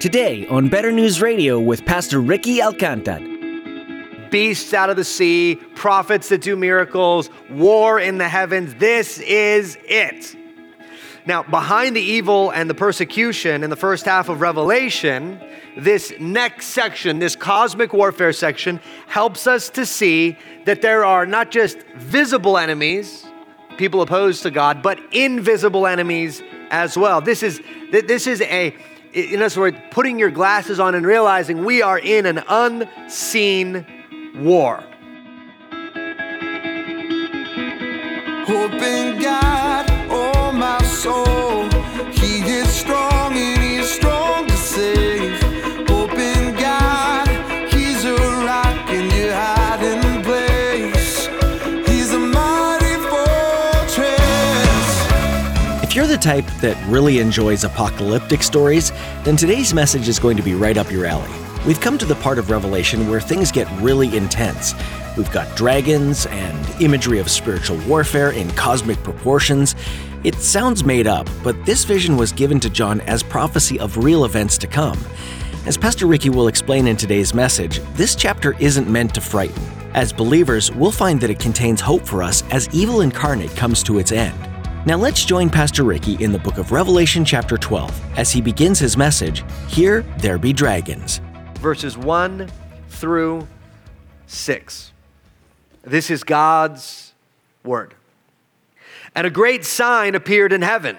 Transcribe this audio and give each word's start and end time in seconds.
Today 0.00 0.46
on 0.46 0.68
Better 0.68 0.92
News 0.92 1.20
Radio 1.20 1.58
with 1.58 1.84
Pastor 1.84 2.20
Ricky 2.20 2.58
Alcantar. 2.58 4.30
Beasts 4.30 4.72
out 4.72 4.90
of 4.90 4.96
the 4.96 5.02
sea, 5.02 5.56
prophets 5.74 6.28
that 6.28 6.40
do 6.40 6.54
miracles, 6.54 7.30
war 7.50 7.98
in 7.98 8.16
the 8.16 8.28
heavens. 8.28 8.76
This 8.76 9.18
is 9.18 9.76
it. 9.82 10.36
Now, 11.26 11.42
behind 11.42 11.96
the 11.96 12.00
evil 12.00 12.50
and 12.50 12.70
the 12.70 12.74
persecution 12.74 13.64
in 13.64 13.70
the 13.70 13.76
first 13.76 14.04
half 14.04 14.28
of 14.28 14.40
Revelation, 14.40 15.40
this 15.76 16.12
next 16.20 16.66
section, 16.66 17.18
this 17.18 17.34
cosmic 17.34 17.92
warfare 17.92 18.32
section, 18.32 18.78
helps 19.08 19.48
us 19.48 19.68
to 19.70 19.84
see 19.84 20.38
that 20.64 20.80
there 20.80 21.04
are 21.04 21.26
not 21.26 21.50
just 21.50 21.76
visible 21.96 22.56
enemies, 22.56 23.26
people 23.78 24.00
opposed 24.00 24.44
to 24.44 24.52
God, 24.52 24.80
but 24.80 25.00
invisible 25.12 25.88
enemies 25.88 26.40
as 26.70 26.96
well. 26.96 27.20
This 27.20 27.42
is, 27.42 27.60
this 27.90 28.28
is 28.28 28.40
a 28.42 28.76
in 29.12 29.42
other 29.42 29.60
words, 29.60 29.76
putting 29.90 30.18
your 30.18 30.30
glasses 30.30 30.78
on 30.80 30.94
and 30.94 31.06
realizing 31.06 31.64
we 31.64 31.82
are 31.82 31.98
in 31.98 32.26
an 32.26 32.42
unseen 32.48 33.86
war. 34.36 34.82
Hope 38.46 38.72
in 38.72 39.20
God, 39.20 39.86
oh 40.10 40.52
my 40.52 40.82
soul, 40.82 41.68
the 56.18 56.24
type 56.24 56.46
that 56.60 56.76
really 56.88 57.18
enjoys 57.18 57.64
apocalyptic 57.64 58.42
stories, 58.42 58.90
then 59.24 59.36
today's 59.36 59.72
message 59.72 60.08
is 60.08 60.18
going 60.18 60.36
to 60.36 60.42
be 60.42 60.54
right 60.54 60.76
up 60.76 60.90
your 60.90 61.06
alley. 61.06 61.30
We've 61.66 61.80
come 61.80 61.98
to 61.98 62.04
the 62.04 62.14
part 62.16 62.38
of 62.38 62.50
Revelation 62.50 63.08
where 63.08 63.20
things 63.20 63.52
get 63.52 63.68
really 63.80 64.16
intense. 64.16 64.74
We've 65.16 65.30
got 65.30 65.54
dragons 65.56 66.26
and 66.26 66.82
imagery 66.82 67.18
of 67.18 67.30
spiritual 67.30 67.78
warfare 67.86 68.30
in 68.30 68.50
cosmic 68.52 69.00
proportions. 69.02 69.76
It 70.24 70.34
sounds 70.36 70.84
made 70.84 71.06
up, 71.06 71.28
but 71.44 71.64
this 71.64 71.84
vision 71.84 72.16
was 72.16 72.32
given 72.32 72.58
to 72.60 72.70
John 72.70 73.00
as 73.02 73.22
prophecy 73.22 73.78
of 73.78 73.96
real 73.98 74.24
events 74.24 74.58
to 74.58 74.66
come. 74.66 74.98
As 75.66 75.76
Pastor 75.76 76.06
Ricky 76.06 76.30
will 76.30 76.48
explain 76.48 76.86
in 76.86 76.96
today's 76.96 77.34
message, 77.34 77.80
this 77.94 78.14
chapter 78.14 78.56
isn't 78.58 78.88
meant 78.88 79.14
to 79.14 79.20
frighten. 79.20 79.62
As 79.94 80.12
believers, 80.12 80.72
we'll 80.72 80.90
find 80.90 81.20
that 81.20 81.30
it 81.30 81.38
contains 81.38 81.80
hope 81.80 82.04
for 82.06 82.22
us 82.22 82.42
as 82.50 82.68
evil 82.72 83.02
incarnate 83.02 83.54
comes 83.54 83.82
to 83.84 83.98
its 83.98 84.12
end. 84.12 84.47
Now 84.88 84.96
let's 84.96 85.26
join 85.26 85.50
Pastor 85.50 85.84
Ricky 85.84 86.14
in 86.14 86.32
the 86.32 86.38
book 86.38 86.56
of 86.56 86.72
Revelation, 86.72 87.22
chapter 87.22 87.58
12, 87.58 88.16
as 88.16 88.32
he 88.32 88.40
begins 88.40 88.78
his 88.78 88.96
message 88.96 89.44
Here 89.68 90.00
There 90.16 90.38
Be 90.38 90.54
Dragons. 90.54 91.20
Verses 91.56 91.98
1 91.98 92.50
through 92.88 93.46
6. 94.28 94.92
This 95.82 96.08
is 96.08 96.24
God's 96.24 97.12
word. 97.62 97.96
And 99.14 99.26
a 99.26 99.30
great 99.30 99.66
sign 99.66 100.14
appeared 100.14 100.54
in 100.54 100.62
heaven 100.62 100.96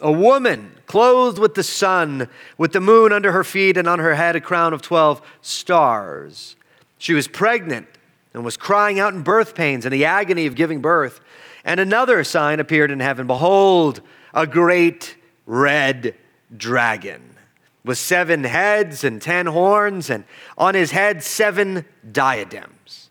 a 0.00 0.10
woman 0.10 0.72
clothed 0.86 1.38
with 1.38 1.56
the 1.56 1.62
sun, 1.62 2.30
with 2.56 2.72
the 2.72 2.80
moon 2.80 3.12
under 3.12 3.32
her 3.32 3.44
feet, 3.44 3.76
and 3.76 3.86
on 3.86 3.98
her 3.98 4.14
head 4.14 4.34
a 4.34 4.40
crown 4.40 4.72
of 4.72 4.80
12 4.80 5.20
stars. 5.42 6.56
She 6.96 7.12
was 7.12 7.28
pregnant 7.28 7.86
and 8.32 8.46
was 8.46 8.56
crying 8.56 8.98
out 8.98 9.12
in 9.12 9.20
birth 9.20 9.54
pains 9.54 9.84
and 9.84 9.92
the 9.92 10.06
agony 10.06 10.46
of 10.46 10.54
giving 10.54 10.80
birth. 10.80 11.20
And 11.66 11.80
another 11.80 12.22
sign 12.22 12.60
appeared 12.60 12.92
in 12.92 13.00
heaven 13.00 13.26
Behold, 13.26 14.00
a 14.32 14.46
great 14.46 15.16
red 15.44 16.14
dragon 16.56 17.36
with 17.84 17.98
seven 17.98 18.44
heads 18.44 19.04
and 19.04 19.20
ten 19.20 19.46
horns, 19.46 20.08
and 20.08 20.24
on 20.56 20.74
his 20.74 20.92
head 20.92 21.22
seven 21.22 21.84
diadems. 22.10 23.10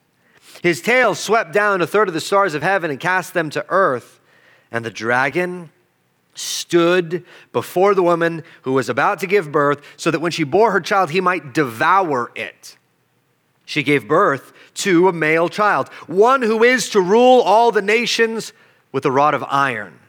His 0.63 0.81
tail 0.81 1.16
swept 1.16 1.53
down 1.53 1.81
a 1.81 1.88
third 1.88 2.07
of 2.07 2.13
the 2.13 2.22
stars 2.22 2.53
of 2.53 2.63
heaven 2.63 2.90
and 2.90 3.00
cast 3.00 3.34
them 3.34 3.50
to 3.52 3.66
earth. 3.69 4.19
And 4.72 4.84
the 4.84 4.90
dragon 4.90 5.69
stood 6.34 7.24
before 7.53 7.94
the 7.94 8.03
woman 8.03 8.44
who 8.63 8.74
was 8.74 8.90
about 8.90 9.19
to 9.19 9.28
give 9.28 9.51
birth, 9.51 9.81
so 9.96 10.12
that 10.12 10.19
when 10.19 10.31
she 10.31 10.44
bore 10.44 10.72
her 10.72 10.81
child, 10.81 11.12
he 11.12 11.22
might 11.22 11.53
devour 11.53 12.31
it. 12.35 12.78
She 13.66 13.84
gave 13.84 14.08
birth 14.08 14.53
to 14.76 15.08
a 15.08 15.14
male 15.14 15.50
child, 15.50 15.90
one 16.08 16.42
who 16.42 16.64
is 16.64 16.90
to 16.92 17.02
rule 17.02 17.42
all 17.42 17.72
the 17.72 17.81
nations 17.81 18.53
with 18.92 19.06
a 19.06 19.12
rod 19.12 19.34
of 19.34 19.44
iron. 19.48 20.00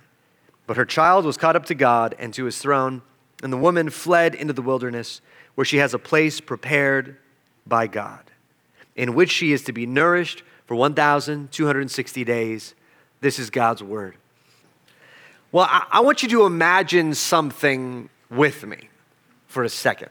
But 0.67 0.77
her 0.77 0.85
child 0.85 1.25
was 1.25 1.37
caught 1.37 1.57
up 1.57 1.67
to 1.67 1.75
God 1.75 2.15
and 2.19 2.35
to 2.35 2.45
his 2.45 2.59
throne, 2.59 3.03
and 3.43 3.53
the 3.53 3.57
woman 3.57 3.91
fled 3.91 4.35
into 4.35 4.53
the 4.53 4.63
wilderness, 4.63 5.21
where 5.55 5.65
she 5.65 5.79
has 5.79 5.95
a 5.95 5.99
place 5.99 6.41
prepared 6.41 7.17
by 7.67 7.87
God, 7.87 8.31
in 8.95 9.15
which 9.15 9.31
she 9.31 9.53
is 9.53 9.63
to 9.65 9.73
be 9.73 9.87
nourished 9.87 10.43
for 10.67 10.75
1,260 10.75 12.25
days. 12.25 12.75
This 13.21 13.39
is 13.39 13.51
God's 13.51 13.83
word. 13.83 14.17
Well, 15.53 15.67
I, 15.69 15.87
I 15.91 16.01
want 16.01 16.23
you 16.23 16.29
to 16.31 16.45
imagine 16.45 17.15
something 17.15 18.11
with 18.29 18.67
me 18.67 18.91
for 19.47 19.63
a 19.63 19.69
second. 19.69 20.11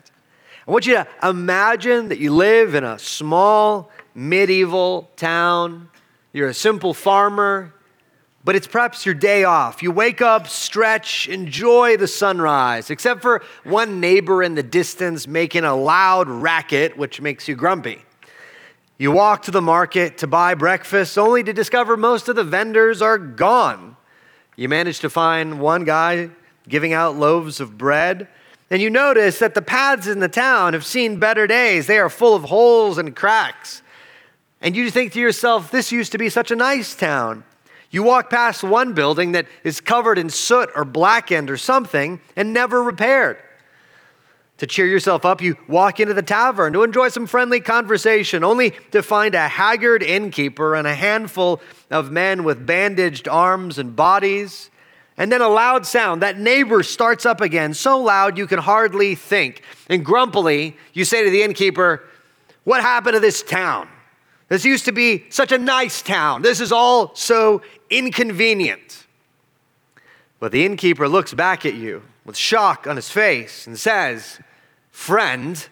I 0.68 0.72
want 0.72 0.88
you 0.88 0.96
to 0.96 1.08
imagine 1.22 2.10
that 2.10 2.18
you 2.18 2.34
live 2.34 2.74
in 2.74 2.84
a 2.84 2.98
small 2.98 3.92
medieval 4.16 5.12
town. 5.16 5.90
You're 6.34 6.48
a 6.48 6.56
simple 6.56 6.96
farmer, 6.96 7.72
but 8.44 8.56
it's 8.56 8.66
perhaps 8.66 9.06
your 9.06 9.14
day 9.14 9.44
off. 9.44 9.84
You 9.84 9.92
wake 9.92 10.24
up, 10.24 10.48
stretch, 10.48 11.28
enjoy 11.30 11.98
the 11.98 12.08
sunrise, 12.08 12.90
except 12.90 13.22
for 13.22 13.44
one 13.64 14.00
neighbor 14.00 14.42
in 14.42 14.56
the 14.56 14.64
distance 14.64 15.28
making 15.28 15.66
a 15.66 15.76
loud 15.76 16.28
racket, 16.28 16.98
which 16.98 17.22
makes 17.22 17.48
you 17.48 17.56
grumpy. 17.56 18.02
You 18.98 19.12
walk 19.12 19.44
to 19.44 19.52
the 19.52 19.62
market 19.62 20.18
to 20.20 20.28
buy 20.28 20.56
breakfast, 20.56 21.16
only 21.16 21.44
to 21.44 21.54
discover 21.54 21.96
most 21.96 22.28
of 22.28 22.36
the 22.36 22.44
vendors 22.44 23.04
are 23.04 23.20
gone. 23.20 23.98
You 24.56 24.68
manage 24.68 25.00
to 25.02 25.12
find 25.12 25.60
one 25.60 25.84
guy 25.84 26.32
giving 26.68 26.94
out 26.94 27.18
loaves 27.18 27.60
of 27.60 27.78
bread. 27.78 28.30
And 28.70 28.82
you 28.82 28.90
notice 28.90 29.40
that 29.40 29.54
the 29.54 29.62
paths 29.62 30.08
in 30.08 30.20
the 30.20 30.28
town 30.28 30.74
have 30.74 30.86
seen 30.86 31.20
better 31.20 31.46
days. 31.46 31.88
They 31.88 32.00
are 32.00 32.10
full 32.10 32.36
of 32.36 32.46
holes 32.46 32.98
and 32.98 33.16
cracks. 33.16 33.82
And 34.62 34.76
you 34.76 34.90
think 34.90 35.14
to 35.14 35.20
yourself, 35.20 35.70
this 35.70 35.92
used 35.92 36.12
to 36.14 36.18
be 36.18 36.30
such 36.30 36.50
a 36.50 36.56
nice 36.56 36.96
town. 36.96 37.44
You 37.92 38.02
walk 38.04 38.30
past 38.30 38.64
one 38.64 38.94
building 38.94 39.34
that 39.34 39.46
is 39.64 39.80
covered 39.80 40.18
in 40.18 40.30
soot 40.30 40.70
or 40.76 40.84
blackened 40.84 41.52
or 41.52 41.58
something 41.58 42.20
and 42.36 42.52
never 42.52 42.82
repaired. 42.82 43.38
To 44.60 44.68
cheer 44.68 44.88
yourself 44.88 45.26
up, 45.26 45.42
you 45.42 45.58
walk 45.68 46.00
into 46.00 46.14
the 46.14 46.24
tavern 46.24 46.74
to 46.74 46.84
enjoy 46.84 47.10
some 47.10 47.28
friendly 47.28 47.60
conversation, 47.60 48.44
only 48.44 48.72
to 48.92 49.04
find 49.04 49.36
a 49.36 49.48
haggard 49.48 50.02
innkeeper 50.02 50.76
and 50.76 50.88
a 50.88 50.96
handful 50.96 51.62
of 51.92 52.10
men 52.10 52.46
with 52.46 52.66
bandaged 52.66 53.28
arms 53.28 53.78
and 53.78 53.96
bodies. 53.96 54.70
And 55.18 55.32
then 55.32 55.42
a 55.42 55.48
loud 55.48 55.86
sound. 55.86 56.22
That 56.22 56.40
neighbor 56.40 56.84
starts 56.84 57.26
up 57.26 57.40
again, 57.40 57.74
so 57.74 58.02
loud 58.02 58.38
you 58.38 58.48
can 58.48 58.60
hardly 58.60 59.16
think. 59.16 59.62
And 59.90 60.04
grumpily, 60.04 60.76
you 60.94 61.06
say 61.06 61.24
to 61.24 61.30
the 61.30 61.44
innkeeper, 61.44 62.04
What 62.64 62.82
happened 62.82 63.14
to 63.14 63.20
this 63.20 63.42
town? 63.42 63.88
This 64.50 64.66
used 64.66 64.86
to 64.86 64.92
be 64.92 65.26
such 65.30 65.52
a 65.52 65.58
nice 65.58 66.02
town. 66.02 66.42
This 66.42 66.60
is 66.60 66.72
all 66.72 67.16
so 67.16 67.62
inconvenient. 67.90 69.06
But 70.40 70.52
the 70.52 70.66
innkeeper 70.66 71.08
looks 71.08 71.34
back 71.34 71.66
at 71.66 71.74
you 71.74 72.04
with 72.26 72.38
shock 72.38 72.86
on 72.86 72.96
his 72.96 73.10
face 73.10 73.66
and 73.66 73.80
says, 73.80 74.40
Friend, 74.92 75.68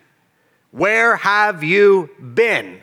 where 0.72 1.18
have 1.18 1.64
you 1.64 2.10
been? 2.34 2.82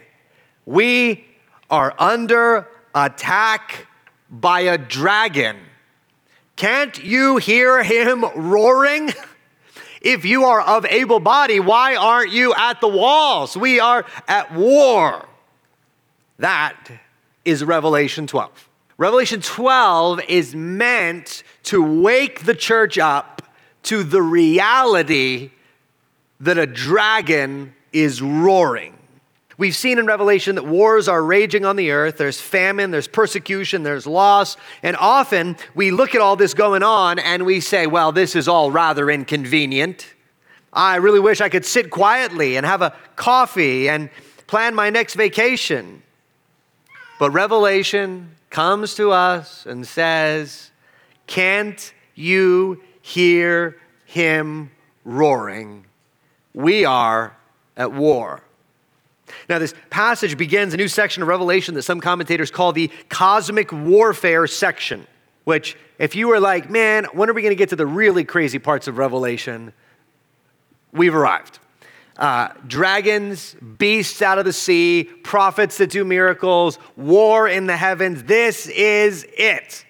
We 0.65 1.25
are 1.71 1.95
under 1.99 2.69
attack 2.95 3.87
by 4.31 4.61
a 4.61 4.79
dragon. 4.79 5.57
Can't 6.61 7.03
you 7.03 7.39
hear 7.39 7.83
him 7.83 8.23
roaring? 8.37 9.15
If 10.03 10.27
you 10.27 10.45
are 10.45 10.61
of 10.61 10.85
able 10.85 11.19
body, 11.19 11.59
why 11.59 11.97
aren't 11.97 12.33
you 12.33 12.53
at 12.53 12.83
the 12.83 12.89
walls? 12.89 13.57
We 13.57 13.81
are 13.81 14.05
at 14.29 14.53
war. 14.53 15.27
That 16.39 16.77
is 17.47 17.65
Revelation 17.65 18.27
12. 18.27 18.69
Revelation 18.99 19.41
12 19.41 20.21
is 20.29 20.55
meant 20.55 21.45
to 21.63 21.83
wake 21.83 22.45
the 22.45 22.55
church 22.55 22.99
up 22.99 23.41
to 23.85 24.03
the 24.03 24.21
reality 24.21 25.53
that 26.41 26.59
a 26.59 26.67
dragon 26.67 27.75
is 27.91 28.21
roaring. 28.21 28.99
We've 29.61 29.77
seen 29.77 29.99
in 29.99 30.07
Revelation 30.07 30.55
that 30.55 30.65
wars 30.65 31.07
are 31.07 31.23
raging 31.23 31.67
on 31.67 31.77
the 31.77 31.91
earth. 31.91 32.17
There's 32.17 32.41
famine, 32.41 32.93
there's 32.93 33.07
persecution, 33.07 33.83
there's 33.83 34.07
loss. 34.07 34.57
And 34.83 34.97
often 34.97 35.59
we 35.75 35.91
look 35.91 36.15
at 36.15 36.23
all 36.23 36.35
this 36.35 36.55
going 36.55 36.83
on 36.83 37.19
and 37.19 37.45
we 37.45 37.61
say, 37.61 37.87
well, 37.87 38.11
this 38.11 38.35
is 38.35 38.49
all 38.49 38.71
rather 38.71 39.11
inconvenient. 39.11 40.15
I 40.73 40.97
really 40.97 41.21
wish 41.21 41.43
I 41.43 41.51
could 41.51 41.67
sit 41.67 41.91
quietly 41.91 42.57
and 42.57 42.65
have 42.65 42.81
a 42.81 42.97
coffee 43.17 43.91
and 43.91 44.09
plan 44.47 44.75
my 44.75 44.89
next 44.89 45.13
vacation. 45.13 46.05
But 47.19 47.33
Revelation 47.33 48.37
comes 48.49 48.95
to 48.95 49.11
us 49.11 49.67
and 49.67 49.87
says, 49.87 50.71
Can't 51.27 51.93
you 52.15 52.81
hear 53.03 53.77
him 54.07 54.71
roaring? 55.05 55.85
we 56.55 56.85
are 56.85 57.37
at 57.77 57.93
war. 57.93 58.43
Now, 59.49 59.59
this 59.59 59.75
passage 59.91 60.37
begins 60.37 60.75
a 60.75 60.77
new 60.77 60.89
section 60.89 61.23
of 61.23 61.29
Revelation 61.29 61.75
that 61.75 61.83
some 61.83 62.01
commentators 62.01 62.51
call 62.51 62.73
the 62.73 62.91
cosmic 63.09 63.73
warfare 63.73 64.47
section, 64.47 65.07
which, 65.45 65.77
if 65.99 66.15
you 66.15 66.29
were 66.29 66.41
like, 66.41 66.71
man, 66.71 67.07
when 67.13 67.29
are 67.29 67.33
we 67.33 67.43
going 67.43 67.53
to 67.53 67.57
get 67.57 67.71
to 67.71 67.77
the 67.77 67.87
really 67.87 68.25
crazy 68.25 68.59
parts 68.59 68.89
of 68.89 68.99
Revelation? 68.99 69.73
We've 70.93 71.15
arrived. 71.15 71.59
Uh, 72.17 72.49
dragons, 72.67 73.57
beasts 73.79 74.21
out 74.21 74.39
of 74.39 74.45
the 74.45 74.53
sea, 74.53 75.05
prophets 75.23 75.79
that 75.79 75.91
do 75.91 76.05
miracles, 76.05 76.79
war 76.97 77.49
in 77.49 77.67
the 77.67 77.77
heavens. 77.77 78.25
This 78.25 78.67
is 78.67 79.27
it. 79.39 79.87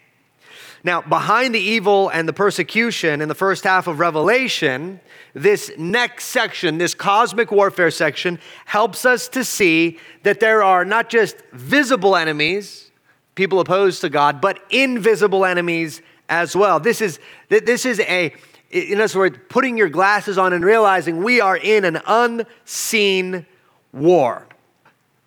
Now, 0.85 1.03
behind 1.03 1.55
the 1.55 1.61
evil 1.61 2.09
and 2.09 2.29
the 2.29 2.33
persecution 2.33 3.21
in 3.21 3.29
the 3.29 3.35
first 3.35 3.65
half 3.65 3.87
of 3.87 3.99
Revelation, 3.99 5.01
this 5.35 5.71
next 5.79 6.27
section, 6.27 6.79
this 6.79 6.95
cosmic 6.95 7.51
warfare 7.51 7.91
section, 7.91 8.39
helps 8.65 9.05
us 9.05 9.29
to 9.29 9.45
see 9.45 9.99
that 10.23 10.41
there 10.41 10.63
are 10.63 10.85
not 10.85 11.09
just 11.09 11.37
visible 11.53 12.17
enemies, 12.17 12.91
people 13.35 13.61
opposed 13.61 14.01
to 14.01 14.09
God, 14.09 14.41
but 14.41 14.61
invisible 14.71 15.45
enemies 15.45 16.03
as 16.29 16.55
well. 16.55 16.81
This 16.81 17.01
is, 17.01 17.19
this 17.49 17.85
is 17.85 18.01
a, 18.01 18.33
in 18.71 19.01
other 19.01 19.19
words, 19.19 19.39
putting 19.49 19.77
your 19.77 19.89
glasses 19.89 20.39
on 20.39 20.53
and 20.53 20.65
realizing 20.65 21.23
we 21.23 21.41
are 21.41 21.57
in 21.57 21.85
an 21.85 22.01
unseen 22.07 23.47
war. 23.93 24.47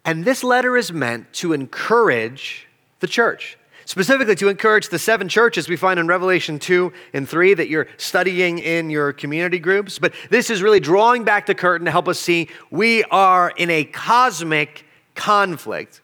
And 0.06 0.26
this 0.26 0.44
letter 0.44 0.76
is 0.76 0.92
meant 0.92 1.32
to 1.34 1.54
encourage 1.54 2.68
the 3.00 3.08
church 3.08 3.58
specifically 3.86 4.36
to 4.36 4.48
encourage 4.48 4.90
the 4.90 5.00
seven 5.00 5.28
churches 5.30 5.68
we 5.68 5.76
find 5.76 6.00
in 6.00 6.08
Revelation 6.08 6.60
2 6.60 6.92
and 7.14 7.28
3 7.28 7.54
that 7.56 7.70
you're 7.70 7.88
studying 7.98 8.60
in 8.60 8.90
your 8.90 9.14
community 9.14 9.60
groups. 9.60 10.00
But 10.00 10.14
this 10.30 10.50
is 10.50 10.62
really 10.62 10.80
drawing 10.80 11.24
back 11.24 11.46
the 11.46 11.56
curtain 11.56 11.86
to 11.86 11.92
help 11.92 12.08
us 12.08 12.20
see 12.20 12.50
we 12.72 13.04
are 13.06 13.52
in 13.56 13.70
a 13.70 13.84
cosmic 13.84 14.86
conflict. 15.16 16.02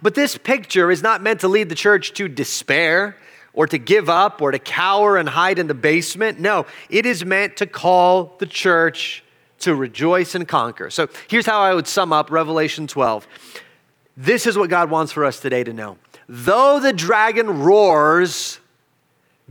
But 0.00 0.14
this 0.14 0.38
picture 0.38 0.90
is 0.90 1.02
not 1.02 1.22
meant 1.22 1.40
to 1.40 1.48
lead 1.48 1.68
the 1.68 1.74
church 1.74 2.12
to 2.14 2.28
despair 2.28 3.16
or 3.52 3.66
to 3.66 3.78
give 3.78 4.08
up 4.08 4.40
or 4.40 4.50
to 4.50 4.58
cower 4.58 5.16
and 5.16 5.28
hide 5.28 5.58
in 5.58 5.66
the 5.66 5.74
basement. 5.74 6.40
No, 6.40 6.66
it 6.88 7.06
is 7.06 7.24
meant 7.24 7.56
to 7.58 7.66
call 7.66 8.36
the 8.38 8.46
church 8.46 9.24
to 9.60 9.74
rejoice 9.74 10.34
and 10.34 10.46
conquer. 10.48 10.90
So 10.90 11.08
here's 11.28 11.46
how 11.46 11.60
I 11.60 11.74
would 11.74 11.86
sum 11.86 12.12
up 12.12 12.30
Revelation 12.30 12.86
12. 12.86 13.26
This 14.16 14.46
is 14.46 14.58
what 14.58 14.70
God 14.70 14.90
wants 14.90 15.12
for 15.12 15.24
us 15.24 15.40
today 15.40 15.64
to 15.64 15.72
know. 15.72 15.98
Though 16.28 16.80
the 16.80 16.92
dragon 16.92 17.62
roars, 17.62 18.58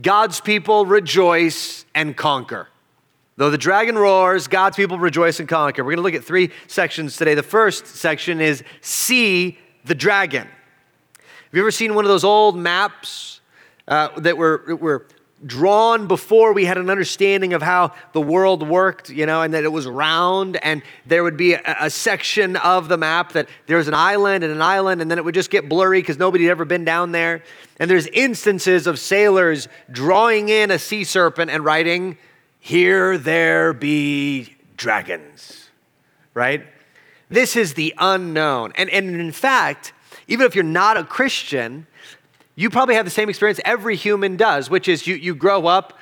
God's 0.00 0.40
people 0.40 0.86
rejoice 0.86 1.84
and 1.94 2.16
conquer. 2.16 2.68
Though 3.36 3.50
the 3.50 3.58
dragon 3.58 3.96
roars, 3.96 4.46
God's 4.46 4.76
people 4.76 4.98
rejoice 4.98 5.40
and 5.40 5.48
conquer. 5.48 5.82
We're 5.82 5.96
going 5.96 5.96
to 5.96 6.02
look 6.02 6.14
at 6.14 6.24
three 6.24 6.50
sections 6.66 7.16
today. 7.16 7.34
The 7.34 7.42
first 7.42 7.86
section 7.86 8.40
is 8.40 8.62
See 8.80 9.58
the 9.84 9.94
Dragon. 9.94 10.46
Have 10.46 11.58
you 11.58 11.60
ever 11.60 11.70
seen 11.70 11.94
one 11.94 12.04
of 12.04 12.08
those 12.08 12.24
old 12.24 12.56
maps 12.56 13.40
uh, 13.88 14.08
that 14.20 14.36
were, 14.36 14.76
were 14.76 15.06
drawn 15.44 16.06
before 16.06 16.52
we 16.52 16.64
had 16.64 16.78
an 16.78 16.88
understanding 16.88 17.52
of 17.52 17.62
how 17.62 17.92
the 18.12 18.20
world 18.20 18.66
worked, 18.66 19.10
you 19.10 19.26
know, 19.26 19.42
and 19.42 19.54
that 19.54 19.64
it 19.64 19.72
was 19.72 19.86
round, 19.86 20.56
and 20.64 20.82
there 21.06 21.22
would 21.22 21.36
be 21.36 21.54
a, 21.54 21.76
a 21.80 21.90
section 21.90 22.56
of 22.56 22.88
the 22.88 22.96
map 22.96 23.32
that 23.32 23.48
there's 23.66 23.88
an 23.88 23.94
island 23.94 24.44
and 24.44 24.52
an 24.52 24.62
island, 24.62 25.00
and 25.02 25.10
then 25.10 25.18
it 25.18 25.24
would 25.24 25.34
just 25.34 25.50
get 25.50 25.68
blurry 25.68 26.00
because 26.00 26.18
nobody 26.18 26.44
had 26.44 26.52
ever 26.52 26.64
been 26.64 26.84
down 26.84 27.12
there. 27.12 27.42
And 27.78 27.90
there's 27.90 28.06
instances 28.08 28.86
of 28.86 28.98
sailors 28.98 29.68
drawing 29.90 30.48
in 30.48 30.70
a 30.70 30.78
sea 30.78 31.04
serpent 31.04 31.50
and 31.50 31.64
writing, 31.64 32.18
Here 32.60 33.18
there 33.18 33.72
be 33.72 34.56
dragons, 34.76 35.70
right? 36.34 36.64
This 37.28 37.56
is 37.56 37.74
the 37.74 37.94
unknown. 37.98 38.72
And, 38.76 38.90
and 38.90 39.20
in 39.20 39.32
fact, 39.32 39.92
even 40.28 40.46
if 40.46 40.54
you're 40.54 40.64
not 40.64 40.96
a 40.96 41.04
Christian, 41.04 41.86
you 42.54 42.70
probably 42.70 42.94
have 42.94 43.04
the 43.04 43.10
same 43.10 43.28
experience 43.28 43.60
every 43.64 43.96
human 43.96 44.36
does, 44.36 44.68
which 44.68 44.88
is 44.88 45.06
you, 45.06 45.14
you 45.14 45.34
grow 45.34 45.66
up 45.66 45.98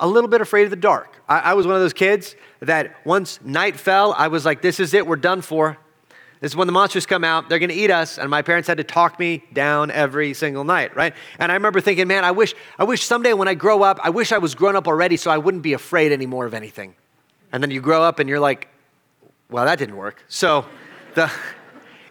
a 0.00 0.06
little 0.06 0.28
bit 0.28 0.40
afraid 0.40 0.64
of 0.64 0.70
the 0.70 0.76
dark. 0.76 1.22
I, 1.28 1.38
I 1.38 1.54
was 1.54 1.66
one 1.66 1.76
of 1.76 1.82
those 1.82 1.92
kids 1.92 2.34
that 2.60 3.04
once 3.06 3.40
night 3.42 3.78
fell, 3.78 4.14
I 4.16 4.28
was 4.28 4.44
like, 4.44 4.62
this 4.62 4.80
is 4.80 4.94
it, 4.94 5.06
we're 5.06 5.16
done 5.16 5.42
for. 5.42 5.78
This 6.40 6.52
is 6.52 6.56
when 6.56 6.66
the 6.66 6.72
monsters 6.72 7.06
come 7.06 7.22
out, 7.22 7.48
they're 7.48 7.60
gonna 7.60 7.72
eat 7.72 7.90
us, 7.90 8.18
and 8.18 8.28
my 8.28 8.42
parents 8.42 8.66
had 8.66 8.78
to 8.78 8.84
talk 8.84 9.20
me 9.20 9.44
down 9.52 9.92
every 9.92 10.34
single 10.34 10.64
night, 10.64 10.96
right? 10.96 11.14
And 11.38 11.52
I 11.52 11.54
remember 11.54 11.80
thinking, 11.80 12.08
man, 12.08 12.24
I 12.24 12.32
wish, 12.32 12.54
I 12.80 12.84
wish 12.84 13.04
someday 13.04 13.32
when 13.32 13.46
I 13.46 13.54
grow 13.54 13.82
up, 13.82 14.00
I 14.02 14.10
wish 14.10 14.32
I 14.32 14.38
was 14.38 14.56
grown 14.56 14.74
up 14.74 14.88
already 14.88 15.16
so 15.16 15.30
I 15.30 15.38
wouldn't 15.38 15.62
be 15.62 15.72
afraid 15.72 16.10
anymore 16.10 16.46
of 16.46 16.54
anything. 16.54 16.96
And 17.52 17.62
then 17.62 17.70
you 17.70 17.80
grow 17.80 18.02
up 18.02 18.18
and 18.18 18.28
you're 18.28 18.40
like, 18.40 18.66
well, 19.50 19.66
that 19.66 19.78
didn't 19.78 19.96
work. 19.96 20.24
So 20.26 20.66
the 21.14 21.30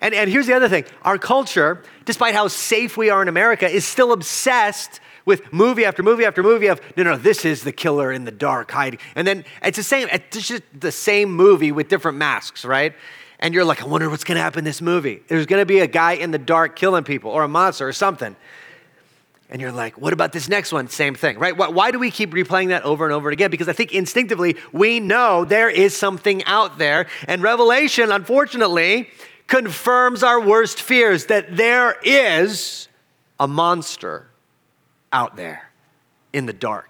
and, 0.01 0.15
and 0.15 0.29
here's 0.29 0.47
the 0.47 0.53
other 0.53 0.67
thing. 0.67 0.85
Our 1.03 1.19
culture, 1.19 1.83
despite 2.05 2.33
how 2.33 2.47
safe 2.47 2.97
we 2.97 3.09
are 3.11 3.21
in 3.21 3.27
America, 3.27 3.69
is 3.69 3.85
still 3.85 4.11
obsessed 4.11 4.99
with 5.25 5.53
movie 5.53 5.85
after 5.85 6.01
movie 6.01 6.25
after 6.25 6.41
movie 6.41 6.67
of 6.67 6.81
no 6.97 7.03
no 7.03 7.15
this 7.15 7.45
is 7.45 7.63
the 7.63 7.71
killer 7.71 8.11
in 8.11 8.25
the 8.25 8.31
dark 8.31 8.71
hiding. 8.71 8.99
And 9.15 9.27
then 9.27 9.45
it's 9.61 9.77
the 9.77 9.83
same 9.83 10.07
it's 10.11 10.47
just 10.47 10.63
the 10.77 10.91
same 10.91 11.31
movie 11.31 11.71
with 11.71 11.87
different 11.87 12.17
masks 12.17 12.65
right? 12.65 12.93
And 13.39 13.53
you're 13.53 13.65
like 13.65 13.81
i 13.83 13.85
wonder 13.85 14.09
what's 14.09 14.23
going 14.23 14.37
to 14.37 14.41
happen 14.41 14.59
in 14.59 14.65
this 14.65 14.81
movie. 14.81 15.21
There's 15.27 15.45
going 15.45 15.61
to 15.61 15.65
be 15.65 15.79
a 15.79 15.87
guy 15.87 16.13
in 16.13 16.31
the 16.31 16.39
dark 16.39 16.75
killing 16.75 17.03
people 17.03 17.31
or 17.31 17.43
a 17.43 17.47
monster 17.47 17.87
or 17.87 17.93
something. 17.93 18.35
And 19.51 19.61
you're 19.61 19.71
like 19.71 19.99
what 19.99 20.13
about 20.13 20.31
this 20.31 20.49
next 20.49 20.71
one? 20.71 20.87
Same 20.87 21.13
thing 21.13 21.37
right? 21.37 21.55
Why, 21.55 21.67
why 21.67 21.91
do 21.91 21.99
we 21.99 22.09
keep 22.09 22.31
replaying 22.31 22.69
that 22.69 22.83
over 22.83 23.05
and 23.05 23.13
over 23.13 23.29
again? 23.29 23.51
Because 23.51 23.69
i 23.69 23.73
think 23.73 23.93
instinctively 23.93 24.57
we 24.71 24.99
know 24.99 25.45
there 25.45 25.69
is 25.69 25.95
something 25.95 26.43
out 26.45 26.79
there. 26.79 27.05
And 27.27 27.43
revelation 27.43 28.11
unfortunately 28.11 29.11
confirms 29.51 30.23
our 30.23 30.39
worst 30.39 30.81
fears 30.81 31.25
that 31.25 31.57
there 31.57 31.97
is 32.05 32.87
a 33.37 33.45
monster 33.45 34.29
out 35.11 35.35
there 35.35 35.69
in 36.31 36.45
the 36.45 36.53
dark. 36.53 36.89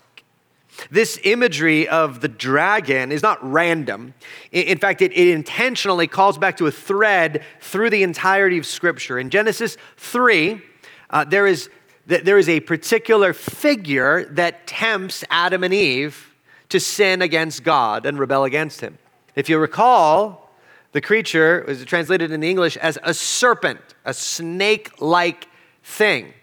This 0.91 1.19
imagery 1.23 1.87
of 1.87 2.21
the 2.21 2.27
dragon 2.27 3.11
is 3.11 3.23
not 3.23 3.39
random. 3.41 4.13
In 4.51 4.77
fact, 4.77 5.01
it, 5.01 5.11
intentionally 5.11 6.05
calls 6.05 6.37
back 6.37 6.57
to 6.57 6.67
a 6.67 6.71
thread 6.71 7.43
through 7.61 7.89
the 7.89 8.03
entirety 8.03 8.59
of 8.59 8.67
Scripture. 8.67 9.17
In 9.17 9.31
Genesis 9.31 9.75
3, 9.97 10.61
uh, 11.09 11.23
there, 11.23 11.47
is, 11.47 11.67
there 12.05 12.37
is 12.37 12.47
a 12.47 12.59
particular 12.59 13.33
figure 13.33 14.25
that 14.25 14.67
tempts 14.67 15.23
Adam 15.31 15.63
and 15.63 15.73
Eve 15.73 16.31
to 16.69 16.79
sin 16.79 17.23
against 17.23 17.63
God 17.63 18.05
and 18.05 18.19
rebel 18.19 18.43
against 18.43 18.81
Him. 18.81 18.99
If 19.35 19.49
you 19.49 19.57
recall, 19.57 20.50
the 20.91 21.01
creature 21.01 21.61
is 21.61 21.83
translated 21.85 22.31
in 22.31 22.41
the 22.41 22.49
English 22.49 22.77
as 22.77 22.97
a 23.03 23.13
serpent, 23.13 23.79
a 24.05 24.13
snake 24.13 25.01
like 25.01 25.47
thing. 25.83 26.33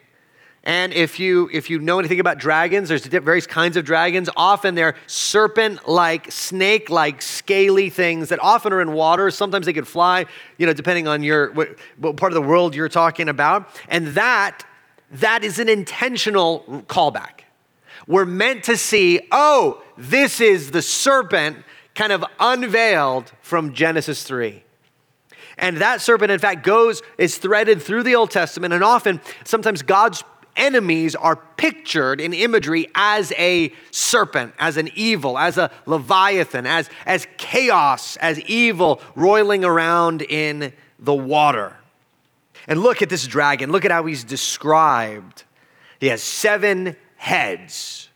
And 0.64 0.92
if 0.92 1.18
you, 1.18 1.48
if 1.52 1.70
you 1.70 1.78
know 1.78 1.98
anything 1.98 2.20
about 2.20 2.38
dragons, 2.38 2.90
there's 2.90 3.06
various 3.06 3.46
kinds 3.46 3.76
of 3.76 3.84
dragons. 3.84 4.28
Often 4.36 4.74
they're 4.74 4.96
serpent 5.06 5.88
like, 5.88 6.30
snake 6.30 6.90
like, 6.90 7.22
scaly 7.22 7.88
things 7.88 8.28
that 8.28 8.38
often 8.42 8.72
are 8.72 8.82
in 8.82 8.92
water. 8.92 9.30
Sometimes 9.30 9.64
they 9.64 9.72
could 9.72 9.88
fly, 9.88 10.26
you 10.58 10.66
know, 10.66 10.74
depending 10.74 11.08
on 11.08 11.22
your, 11.22 11.52
what, 11.52 11.70
what 11.96 12.16
part 12.16 12.32
of 12.32 12.34
the 12.34 12.46
world 12.46 12.74
you're 12.74 12.88
talking 12.88 13.30
about. 13.30 13.68
And 13.88 14.08
that, 14.08 14.66
that 15.12 15.42
is 15.42 15.58
an 15.58 15.70
intentional 15.70 16.84
callback. 16.86 17.44
We're 18.06 18.26
meant 18.26 18.64
to 18.64 18.76
see, 18.76 19.20
oh, 19.32 19.82
this 19.96 20.40
is 20.40 20.70
the 20.70 20.82
serpent 20.82 21.64
kind 21.98 22.12
of 22.12 22.24
unveiled 22.38 23.32
from 23.42 23.74
Genesis 23.74 24.22
3. 24.22 24.62
And 25.58 25.78
that 25.78 26.00
serpent, 26.00 26.30
in 26.30 26.38
fact, 26.38 26.62
goes, 26.62 27.02
is 27.18 27.38
threaded 27.38 27.82
through 27.82 28.04
the 28.04 28.14
Old 28.14 28.30
Testament, 28.30 28.72
and 28.72 28.84
often, 28.84 29.20
sometimes 29.44 29.82
God's 29.82 30.22
enemies 30.54 31.16
are 31.16 31.34
pictured 31.56 32.20
in 32.20 32.32
imagery 32.32 32.86
as 32.94 33.32
a 33.36 33.72
serpent, 33.90 34.54
as 34.60 34.76
an 34.76 34.90
evil, 34.94 35.36
as 35.36 35.58
a 35.58 35.72
leviathan, 35.86 36.66
as, 36.66 36.88
as 37.04 37.26
chaos, 37.36 38.16
as 38.18 38.38
evil 38.42 39.00
roiling 39.16 39.64
around 39.64 40.22
in 40.22 40.72
the 41.00 41.14
water. 41.14 41.76
And 42.68 42.80
look 42.80 43.02
at 43.02 43.08
this 43.08 43.26
dragon. 43.26 43.72
Look 43.72 43.84
at 43.84 43.90
how 43.90 44.06
he's 44.06 44.22
described. 44.22 45.42
He 45.98 46.06
has 46.08 46.22
seven 46.22 46.94
heads. 47.16 48.08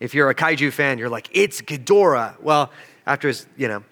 If 0.00 0.14
you're 0.14 0.30
a 0.30 0.34
kaiju 0.34 0.72
fan, 0.72 0.98
you're 0.98 1.08
like, 1.08 1.28
it's 1.32 1.60
Ghidorah. 1.60 2.40
Well, 2.40 2.70
after 3.08 3.28
his, 3.28 3.46
you 3.56 3.68
know, 3.68 3.82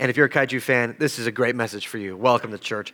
and 0.00 0.10
if 0.10 0.16
you're 0.16 0.26
a 0.26 0.30
kaiju 0.30 0.60
fan, 0.60 0.96
this 0.98 1.18
is 1.18 1.26
a 1.26 1.32
great 1.32 1.54
message 1.54 1.86
for 1.86 1.98
you. 1.98 2.16
Welcome 2.16 2.50
to 2.50 2.58
church. 2.58 2.92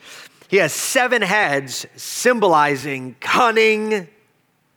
He 0.48 0.58
has 0.58 0.72
seven 0.72 1.22
heads 1.22 1.86
symbolizing 1.96 3.16
cunning 3.20 4.08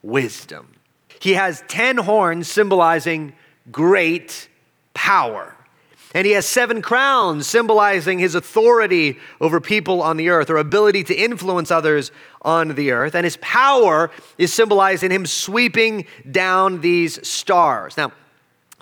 wisdom. 0.01 0.73
He 1.19 1.33
has 1.33 1.63
10 1.67 1.97
horns 1.97 2.49
symbolizing 2.49 3.33
great 3.71 4.47
power. 4.93 5.53
And 6.15 6.25
he 6.25 6.31
has 6.31 6.45
seven 6.45 6.81
crowns 6.81 7.45
symbolizing 7.45 8.17
his 8.17 8.33
authority 8.33 9.17
over 9.41 9.59
people 9.59 10.01
on 10.01 10.15
the 10.15 10.29
earth 10.29 10.49
or 10.49 10.57
ability 10.57 11.03
to 11.05 11.13
influence 11.13 11.71
others 11.71 12.11
on 12.41 12.69
the 12.75 12.91
earth. 12.91 13.15
And 13.15 13.25
his 13.25 13.37
power 13.37 14.09
is 14.37 14.53
symbolized 14.53 15.03
in 15.03 15.11
him 15.11 15.25
sweeping 15.25 16.05
down 16.31 16.79
these 16.79 17.27
stars. 17.27 17.97
Now, 17.97 18.13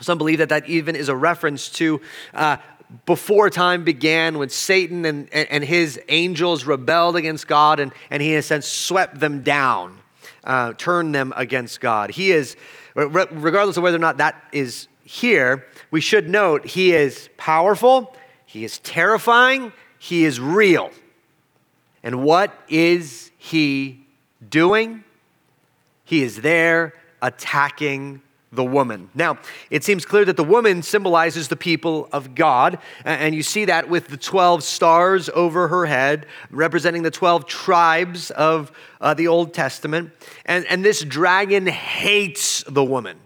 some 0.02 0.18
believe 0.18 0.40
that 0.40 0.50
that 0.50 0.68
even 0.68 0.96
is 0.96 1.10
a 1.10 1.16
reference 1.16 1.70
to 1.70 2.02
uh, 2.34 2.58
before 3.06 3.50
time 3.50 3.84
began 3.84 4.38
when 4.38 4.50
Satan 4.50 5.06
and, 5.06 5.34
and 5.34 5.64
his 5.64 6.00
angels 6.10 6.66
rebelled 6.66 7.16
against 7.16 7.48
God 7.48 7.80
and, 7.80 7.92
and 8.10 8.22
he, 8.22 8.34
in 8.34 8.40
a 8.40 8.42
sense, 8.42 8.68
swept 8.68 9.20
them 9.20 9.42
down, 9.42 9.98
uh, 10.44 10.74
turned 10.74 11.16
them 11.16 11.34
against 11.36 11.82
God. 11.82 12.12
He 12.12 12.32
is, 12.32 12.56
regardless 12.94 13.78
of 13.78 13.84
whether 13.84 13.98
or 13.98 14.00
not 14.00 14.18
that 14.18 14.42
is 14.52 14.88
here, 15.04 15.66
we 15.92 16.02
should 16.02 16.30
note 16.30 16.66
he 16.66 16.94
is 16.94 17.30
powerful, 17.38 18.16
he 18.46 18.64
is 18.64 18.80
terrifying, 18.80 19.72
he 19.98 20.26
is 20.26 20.40
real. 20.40 20.92
And 22.04 22.24
what 22.24 22.54
is 22.68 23.32
he 23.38 24.06
doing? 24.48 25.04
He 26.04 26.22
is 26.22 26.42
there 26.42 26.94
attacking 27.22 28.22
the 28.56 28.64
woman. 28.64 29.10
Now, 29.14 29.38
it 29.70 29.84
seems 29.84 30.06
clear 30.06 30.26
that 30.26 30.38
the 30.38 30.44
woman 30.44 30.82
symbolizes 30.82 31.48
the 31.48 31.56
people 31.56 32.10
of 32.12 32.36
God, 32.36 32.80
and 33.04 33.36
you 33.36 33.44
see 33.44 33.66
that 33.66 33.90
with 33.90 34.08
the 34.08 34.18
12 34.18 34.64
stars 34.64 35.30
over 35.30 35.68
her 35.68 35.86
head, 35.86 36.26
representing 36.50 37.04
the 37.04 37.12
12 37.12 37.46
tribes 37.46 38.32
of 38.32 38.72
uh, 39.02 39.14
the 39.14 39.28
Old 39.28 39.54
Testament. 39.54 40.12
And, 40.46 40.66
and 40.66 40.84
this 40.84 41.02
dragon 41.04 41.68
hates 41.68 42.64
the 42.68 42.84
woman. 42.84 43.20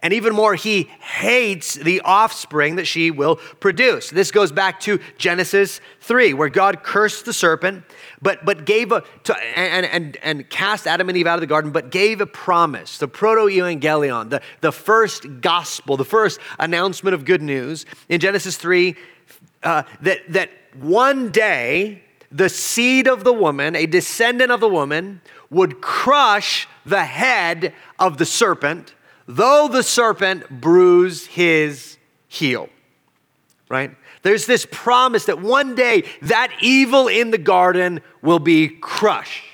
And 0.00 0.12
even 0.12 0.32
more, 0.32 0.54
he 0.54 0.84
hates 1.00 1.74
the 1.74 2.00
offspring 2.02 2.76
that 2.76 2.84
she 2.84 3.10
will 3.10 3.36
produce. 3.58 4.10
This 4.10 4.30
goes 4.30 4.52
back 4.52 4.78
to 4.80 5.00
Genesis 5.18 5.80
3, 6.02 6.34
where 6.34 6.48
God 6.48 6.84
cursed 6.84 7.24
the 7.24 7.32
serpent, 7.32 7.82
but, 8.22 8.44
but 8.44 8.64
gave 8.64 8.92
a, 8.92 9.02
to, 9.24 9.36
and, 9.58 9.84
and, 9.86 10.16
and 10.22 10.48
cast 10.48 10.86
Adam 10.86 11.08
and 11.08 11.18
Eve 11.18 11.26
out 11.26 11.34
of 11.34 11.40
the 11.40 11.48
garden, 11.48 11.72
but 11.72 11.90
gave 11.90 12.20
a 12.20 12.26
promise, 12.26 12.98
the 12.98 13.08
proto 13.08 13.46
evangelion, 13.46 14.30
the, 14.30 14.40
the 14.60 14.70
first 14.70 15.40
gospel, 15.40 15.96
the 15.96 16.04
first 16.04 16.38
announcement 16.60 17.14
of 17.14 17.24
good 17.24 17.42
news 17.42 17.84
in 18.08 18.20
Genesis 18.20 18.56
3, 18.56 18.94
uh, 19.64 19.82
that, 20.02 20.20
that 20.28 20.50
one 20.78 21.32
day 21.32 22.04
the 22.30 22.48
seed 22.48 23.08
of 23.08 23.24
the 23.24 23.32
woman, 23.32 23.74
a 23.74 23.86
descendant 23.86 24.52
of 24.52 24.60
the 24.60 24.68
woman, 24.68 25.20
would 25.50 25.80
crush 25.80 26.68
the 26.86 27.04
head 27.04 27.74
of 27.98 28.18
the 28.18 28.26
serpent 28.26 28.94
though 29.28 29.68
the 29.68 29.82
serpent 29.82 30.48
bruise 30.50 31.26
his 31.26 31.98
heel. 32.26 32.68
Right? 33.68 33.94
There's 34.22 34.46
this 34.46 34.66
promise 34.70 35.26
that 35.26 35.40
one 35.40 35.74
day 35.74 36.04
that 36.22 36.50
evil 36.60 37.06
in 37.06 37.30
the 37.30 37.38
garden 37.38 38.00
will 38.22 38.38
be 38.38 38.68
crushed. 38.68 39.44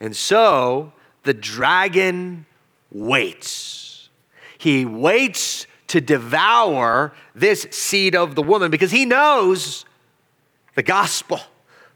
And 0.00 0.16
so 0.16 0.92
the 1.24 1.34
dragon 1.34 2.46
waits. 2.90 4.08
He 4.56 4.86
waits 4.86 5.66
to 5.88 6.00
devour 6.00 7.12
this 7.34 7.66
seed 7.70 8.14
of 8.14 8.34
the 8.34 8.42
woman 8.42 8.70
because 8.70 8.92
he 8.92 9.04
knows 9.04 9.84
the 10.76 10.82
gospel, 10.82 11.40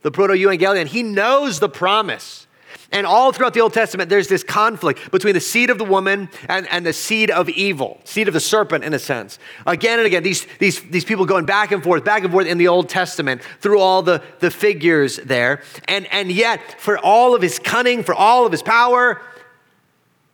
the 0.02 0.10
proto 0.10 0.34
evangelion. 0.34 0.86
He 0.86 1.02
knows 1.02 1.60
the 1.60 1.68
promise 1.68 2.46
and 2.92 3.06
all 3.06 3.32
throughout 3.32 3.54
the 3.54 3.60
Old 3.60 3.72
Testament, 3.72 4.10
there's 4.10 4.28
this 4.28 4.44
conflict 4.44 5.10
between 5.10 5.32
the 5.32 5.40
seed 5.40 5.70
of 5.70 5.78
the 5.78 5.84
woman 5.84 6.28
and, 6.48 6.68
and 6.68 6.84
the 6.84 6.92
seed 6.92 7.30
of 7.30 7.48
evil, 7.48 7.98
seed 8.04 8.28
of 8.28 8.34
the 8.34 8.40
serpent, 8.40 8.84
in 8.84 8.92
a 8.92 8.98
sense. 8.98 9.38
Again 9.66 9.98
and 9.98 10.06
again, 10.06 10.22
these, 10.22 10.46
these, 10.58 10.80
these 10.82 11.04
people 11.04 11.24
going 11.24 11.46
back 11.46 11.72
and 11.72 11.82
forth, 11.82 12.04
back 12.04 12.22
and 12.22 12.30
forth 12.30 12.46
in 12.46 12.58
the 12.58 12.68
Old 12.68 12.90
Testament 12.90 13.42
through 13.60 13.80
all 13.80 14.02
the, 14.02 14.22
the 14.40 14.50
figures 14.50 15.16
there. 15.16 15.62
And, 15.86 16.06
and 16.12 16.30
yet, 16.30 16.80
for 16.80 16.98
all 16.98 17.34
of 17.34 17.40
his 17.40 17.58
cunning, 17.58 18.02
for 18.04 18.14
all 18.14 18.44
of 18.44 18.52
his 18.52 18.62
power, 18.62 19.22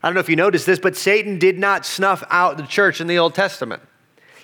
I 0.03 0.09
don't 0.09 0.15
know 0.15 0.21
if 0.21 0.29
you 0.29 0.37
noticed 0.37 0.67
this, 0.67 0.79
but 0.79 0.97
Satan 0.97 1.39
did 1.39 1.59
not 1.59 1.87
snuff 1.87 2.25
out 2.29 2.57
the 2.57 2.65
church 2.65 3.01
in 3.01 3.07
the 3.07 3.19
Old 3.19 3.35
Testament. 3.35 3.83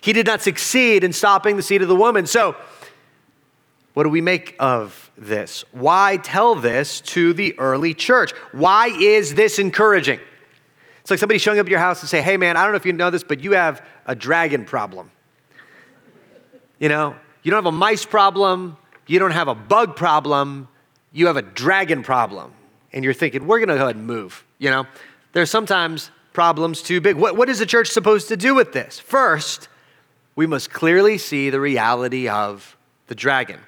He 0.01 0.13
did 0.13 0.27
not 0.27 0.43
succeed 0.43 1.03
in 1.03 1.13
stopping 1.13 1.57
the 1.57 1.63
seed 1.63 1.81
of 1.81 1.89
the 1.89 1.97
woman. 1.97 2.27
So, 2.27 2.57
what 3.95 4.03
do 4.03 4.09
we 4.09 4.21
make 4.21 4.57
of 4.59 5.11
this? 5.17 5.65
Why 5.73 6.19
tell 6.19 6.57
this 6.57 7.01
to 7.03 7.33
the 7.33 7.59
early 7.59 7.95
church? 7.95 8.33
Why 8.53 8.89
is 8.89 9.35
this 9.35 9.59
encouraging? 9.59 10.21
It's 11.01 11.11
like 11.11 11.21
somebody 11.21 11.39
showing 11.39 11.61
up 11.61 11.67
at 11.67 11.71
your 11.71 11.79
house 11.79 12.01
and 12.01 12.09
say, 12.09 12.21
"Hey 12.21 12.37
man, 12.37 12.57
I 12.57 12.63
don't 12.63 12.73
know 12.73 12.77
if 12.77 12.87
you 12.87 12.93
know 12.93 13.11
this, 13.11 13.23
but 13.23 13.41
you 13.41 13.53
have 13.53 13.85
a 14.07 14.15
dragon 14.15 14.65
problem." 14.65 15.11
You 16.81 16.89
know, 16.89 17.15
you 17.43 17.51
don't 17.51 17.59
have 17.59 17.73
a 17.73 17.77
mice 17.77 18.05
problem, 18.05 18.77
you 19.07 19.19
don't 19.19 19.31
have 19.31 19.49
a 19.49 19.55
bug 19.55 19.97
problem, 19.97 20.67
you 21.13 21.29
have 21.29 21.37
a 21.37 21.43
dragon 21.43 22.03
problem. 22.03 22.53
And 22.93 23.05
you're 23.05 23.15
thinking, 23.15 23.47
"We're 23.47 23.59
going 23.59 23.69
to 23.69 23.77
go 23.77 23.85
ahead 23.85 23.97
and 23.97 24.07
move." 24.07 24.45
You 24.59 24.71
know, 24.71 24.87
there's 25.33 25.51
sometimes 25.51 26.11
problems 26.33 26.83
too 26.83 27.01
big. 27.01 27.17
What, 27.17 27.37
what 27.37 27.49
is 27.49 27.61
the 27.61 27.67
church 27.67 27.89
supposed 27.89 28.29
to 28.29 28.37
do 28.37 28.55
with 28.55 28.73
this? 28.73 28.99
First, 28.99 29.69
we 30.35 30.47
must 30.47 30.73
clearly 30.73 31.17
see 31.17 31.51
the 31.51 31.61
reality 31.61 32.29
of 32.29 32.77
the 33.07 33.15
dragon. 33.15 33.61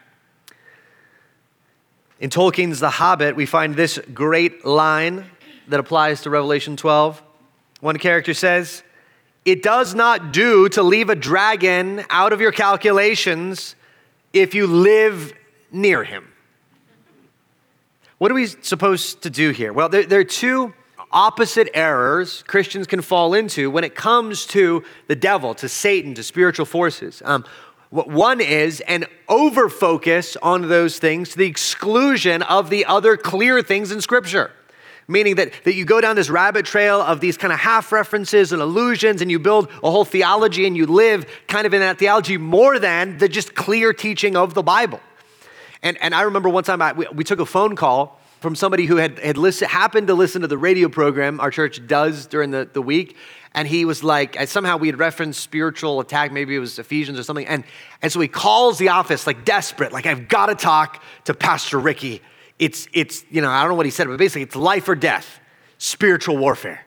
In 2.19 2.31
Tolkien's 2.31 2.81
The 2.81 2.89
Hobbit, 2.89 3.37
we 3.37 3.45
find 3.45 3.75
this 3.75 3.99
great 4.15 4.65
line 4.65 5.31
that 5.69 5.81
applies 5.81 6.23
to 6.23 6.31
Revelation 6.31 6.75
12. 6.77 7.23
One 7.81 7.99
character 7.99 8.33
says, 8.33 8.83
It 9.45 9.63
does 9.63 9.95
not 9.95 10.33
do 10.33 10.71
to 10.71 10.83
leave 10.83 11.11
a 11.11 11.15
dragon 11.15 12.05
out 12.09 12.33
of 12.33 12.41
your 12.41 12.53
calculations 12.53 13.77
if 14.33 14.55
you 14.55 14.67
live 14.67 15.35
near 15.71 16.05
him. 16.05 16.33
What 18.17 18.31
are 18.31 18.35
we 18.35 18.47
supposed 18.47 19.23
to 19.23 19.31
do 19.31 19.51
here? 19.51 19.75
Well, 19.75 19.91
there, 19.91 20.07
there, 20.07 20.21
are 20.21 20.25
two 20.25 20.73
opposite 21.13 21.69
errors 21.75 22.43
Christians 22.45 22.87
can 22.87 23.03
fall 23.03 23.35
into 23.35 23.71
when 23.71 23.85
it 23.85 23.95
comes 23.95 24.47
to 24.47 24.83
the 25.07 25.17
devil, 25.17 25.55
to 25.57 25.69
Satan, 25.69 26.15
to 26.15 26.23
spiritual 26.23 26.65
forces. 26.65 27.21
Um, 27.27 27.45
one 27.91 28.41
is 28.41 28.81
an 28.83 29.07
overfocus 29.29 30.37
on 30.43 30.69
those 30.69 30.99
things 30.99 31.31
to 31.31 31.39
the 31.39 31.47
exclusion 31.47 32.43
of 32.43 32.69
the 32.71 32.85
other 32.85 33.17
clear 33.17 33.63
things 33.63 33.93
in 33.93 34.01
Scripture. 34.01 34.51
Meaning 35.09 35.37
that, 35.37 35.53
that 35.63 35.75
you 35.75 35.85
go 35.85 36.01
down 36.01 36.17
this 36.17 36.29
rabbit 36.29 36.67
trail 36.67 37.01
of 37.01 37.21
these 37.21 37.37
kind 37.37 37.53
of 37.53 37.61
half 37.61 37.93
references 37.93 38.51
and 38.51 38.61
allusions, 38.61 39.23
and 39.23 39.31
you 39.31 39.39
build 39.39 39.69
a 39.85 39.91
whole 39.91 40.05
theology 40.05 40.67
and 40.67 40.77
you 40.77 40.87
live 40.87 41.27
kind 41.47 41.65
of 41.65 41.73
in 41.73 41.81
that 41.81 41.99
theology 41.99 42.39
more 42.39 42.81
than 42.81 43.19
the 43.19 43.29
just 43.29 43.55
clear 43.55 43.93
teaching 43.93 44.37
of 44.37 44.55
the 44.55 44.65
Bible. 44.65 44.99
And, 45.81 45.97
and 46.03 46.13
I 46.13 46.23
remember 46.23 46.49
one 46.49 46.65
time 46.65 46.83
I, 46.83 46.93
we, 46.93 47.07
we 47.15 47.23
took 47.23 47.39
a 47.39 47.47
phone 47.47 47.77
call 47.77 48.21
from 48.41 48.57
somebody 48.57 48.87
who 48.87 48.97
had, 48.97 49.21
had 49.21 49.39
listen, 49.39 49.69
happened 49.69 50.09
to 50.09 50.15
listen 50.15 50.43
to 50.43 50.49
the 50.49 50.59
radio 50.59 50.89
program 50.89 51.39
our 51.39 51.53
church 51.53 51.87
does 51.87 52.27
during 52.27 52.51
the, 52.51 52.69
the 52.73 52.83
week 52.83 53.17
and 53.57 53.67
he 53.67 53.87
was 53.87 54.05
like, 54.05 54.37
somehow 54.49 54.77
we 54.77 54.87
had 54.87 54.99
referenced 54.99 55.41
spiritual 55.41 55.99
attack, 56.01 56.31
maybe 56.31 56.55
it 56.55 56.59
was 56.59 56.79
Ephesians 56.79 57.19
or 57.19 57.23
something. 57.23 57.47
And, 57.47 57.65
and 58.03 58.13
so 58.13 58.21
he 58.21 58.29
calls 58.29 58.77
the 58.77 58.91
office 58.91 59.27
like 59.27 59.47
desperate, 59.47 59.93
like, 59.93 60.05
I've 60.05 60.29
got 60.29 60.47
to 60.47 60.55
talk 60.55 61.03
to 61.25 61.33
Pastor 61.33 61.79
Ricky. 61.81 62.21
It's, 62.59 62.87
it's, 62.93 63.25
you 63.31 63.41
know, 63.41 63.51
I 63.51 63.63
don't 63.63 63.71
know 63.71 63.77
what 63.77 63.87
he 63.87 63.91
said, 63.91 64.09
but 64.09 64.19
basically 64.19 64.43
it's 64.43 64.57
life 64.57 64.89
or 64.91 64.95
death, 64.95 65.41
spiritual 65.79 66.37
warfare. 66.37 66.86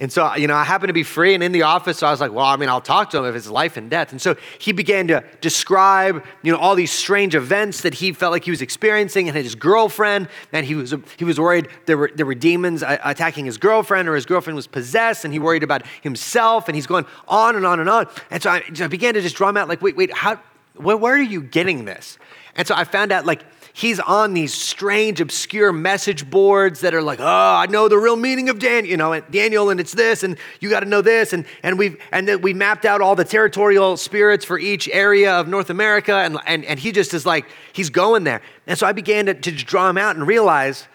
And 0.00 0.10
so, 0.10 0.34
you 0.34 0.46
know, 0.46 0.54
I 0.54 0.64
happened 0.64 0.88
to 0.88 0.94
be 0.94 1.02
free 1.02 1.34
and 1.34 1.42
in 1.42 1.52
the 1.52 1.62
office, 1.62 1.98
so 1.98 2.06
I 2.06 2.10
was 2.10 2.22
like, 2.22 2.32
well, 2.32 2.46
I 2.46 2.56
mean, 2.56 2.70
I'll 2.70 2.80
talk 2.80 3.10
to 3.10 3.18
him 3.18 3.26
if 3.26 3.34
it's 3.34 3.50
life 3.50 3.76
and 3.76 3.90
death. 3.90 4.12
And 4.12 4.20
so 4.20 4.34
he 4.58 4.72
began 4.72 5.06
to 5.08 5.22
describe, 5.42 6.24
you 6.42 6.50
know, 6.50 6.58
all 6.58 6.74
these 6.74 6.90
strange 6.90 7.34
events 7.34 7.82
that 7.82 7.92
he 7.92 8.14
felt 8.14 8.32
like 8.32 8.44
he 8.44 8.50
was 8.50 8.62
experiencing 8.62 9.28
and 9.28 9.36
his 9.36 9.54
girlfriend, 9.54 10.28
and 10.54 10.64
he 10.64 10.74
was, 10.74 10.94
he 11.18 11.24
was 11.24 11.38
worried 11.38 11.68
there 11.84 11.98
were, 11.98 12.10
there 12.14 12.24
were 12.24 12.34
demons 12.34 12.82
attacking 12.82 13.44
his 13.44 13.58
girlfriend 13.58 14.08
or 14.08 14.14
his 14.14 14.24
girlfriend 14.24 14.56
was 14.56 14.66
possessed, 14.66 15.26
and 15.26 15.34
he 15.34 15.38
worried 15.38 15.62
about 15.62 15.86
himself, 16.00 16.66
and 16.66 16.74
he's 16.74 16.86
going 16.86 17.04
on 17.28 17.54
and 17.54 17.66
on 17.66 17.78
and 17.78 17.90
on. 17.90 18.08
And 18.30 18.42
so 18.42 18.48
I, 18.48 18.64
I 18.80 18.86
began 18.86 19.12
to 19.14 19.20
just 19.20 19.36
draw 19.36 19.50
him 19.50 19.58
out, 19.58 19.68
like, 19.68 19.82
wait, 19.82 19.96
wait, 19.96 20.14
how, 20.14 20.40
where, 20.76 20.96
where 20.96 21.14
are 21.14 21.18
you 21.18 21.42
getting 21.42 21.84
this? 21.84 22.16
And 22.56 22.66
so 22.66 22.74
I 22.74 22.84
found 22.84 23.12
out, 23.12 23.26
like, 23.26 23.44
he's 23.72 24.00
on 24.00 24.34
these 24.34 24.52
strange, 24.52 25.20
obscure 25.20 25.72
message 25.72 26.28
boards 26.28 26.80
that 26.80 26.94
are 26.94 27.02
like, 27.02 27.20
oh, 27.20 27.24
I 27.24 27.66
know 27.66 27.88
the 27.88 27.98
real 27.98 28.16
meaning 28.16 28.48
of 28.48 28.58
Daniel, 28.58 28.90
you 28.90 28.96
know, 28.96 29.18
Daniel, 29.20 29.70
and 29.70 29.80
it's 29.80 29.92
this, 29.92 30.22
and 30.22 30.36
you 30.60 30.70
got 30.70 30.80
to 30.80 30.86
know 30.86 31.02
this, 31.02 31.32
and 31.32 31.44
and 31.62 31.78
we've 31.78 32.00
and 32.12 32.26
then 32.26 32.40
we 32.40 32.54
mapped 32.54 32.84
out 32.84 33.00
all 33.00 33.16
the 33.16 33.24
territorial 33.24 33.96
spirits 33.96 34.44
for 34.44 34.58
each 34.58 34.88
area 34.88 35.32
of 35.32 35.48
North 35.48 35.70
America, 35.70 36.14
and 36.14 36.38
and 36.46 36.64
and 36.64 36.78
he 36.78 36.92
just 36.92 37.14
is 37.14 37.26
like 37.26 37.46
he's 37.72 37.90
going 37.90 38.24
there, 38.24 38.42
and 38.66 38.78
so 38.78 38.86
I 38.86 38.92
began 38.92 39.26
to, 39.26 39.34
to 39.34 39.52
draw 39.52 39.88
him 39.88 39.98
out 39.98 40.16
and 40.16 40.26
realize, 40.26 40.86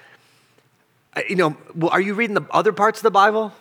uh, 1.16 1.22
you 1.30 1.36
know, 1.36 1.58
well, 1.76 1.92
are 1.92 2.02
you 2.02 2.14
reading 2.14 2.36
the 2.36 2.46
other 2.52 2.74
parts 2.74 3.00
of 3.00 3.04
the 3.04 3.12
Bible? 3.12 3.54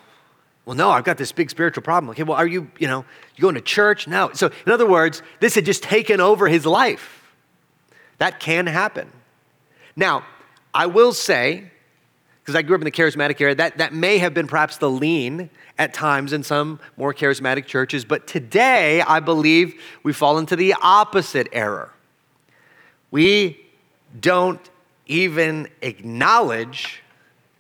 Well, 0.65 0.77
no, 0.77 0.91
I've 0.91 1.05
got 1.05 1.19
this 1.19 1.31
big 1.31 1.51
spiritual 1.51 1.83
problem. 1.83 2.11
Okay, 2.11 2.23
well, 2.23 2.39
are 2.39 2.47
you, 2.47 2.71
you 2.79 2.89
know, 2.89 3.05
you 3.37 3.43
going 3.43 3.55
to 3.55 3.61
church? 3.61 4.09
No. 4.09 4.31
So, 4.33 4.51
in 4.65 4.73
other 4.73 4.89
words, 4.89 5.21
this 5.41 5.55
had 5.57 5.67
just 5.67 5.83
taken 5.83 6.21
over 6.21 6.49
his 6.49 6.65
life. 6.65 7.24
That 8.19 8.41
can 8.41 8.67
happen. 8.67 9.11
Now, 9.97 10.25
I 10.73 10.87
will 10.87 11.13
say, 11.13 11.71
because 12.43 12.55
I 12.55 12.63
grew 12.63 12.75
up 12.75 12.81
in 12.81 12.85
the 12.85 12.91
charismatic 12.91 13.41
era, 13.41 13.55
that, 13.55 13.79
that 13.79 13.93
may 13.93 14.19
have 14.19 14.35
been 14.35 14.47
perhaps 14.47 14.77
the 14.77 14.91
lean 14.91 15.51
at 15.79 15.95
times 15.95 16.33
in 16.33 16.43
some 16.43 16.79
more 16.97 17.13
charismatic 17.13 17.67
churches, 17.67 18.05
but 18.05 18.27
today 18.27 19.01
I 19.01 19.21
believe 19.21 19.81
we 20.03 20.13
fall 20.13 20.39
into 20.39 20.57
the 20.57 20.75
opposite 20.81 21.49
error. 21.53 21.91
We 23.11 23.61
don't 24.21 24.61
even 25.07 25.69
acknowledge 25.83 27.03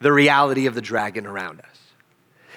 the 0.00 0.12
reality 0.12 0.66
of 0.66 0.74
the 0.74 0.80
dragon 0.80 1.26
around 1.26 1.60
us. 1.60 1.73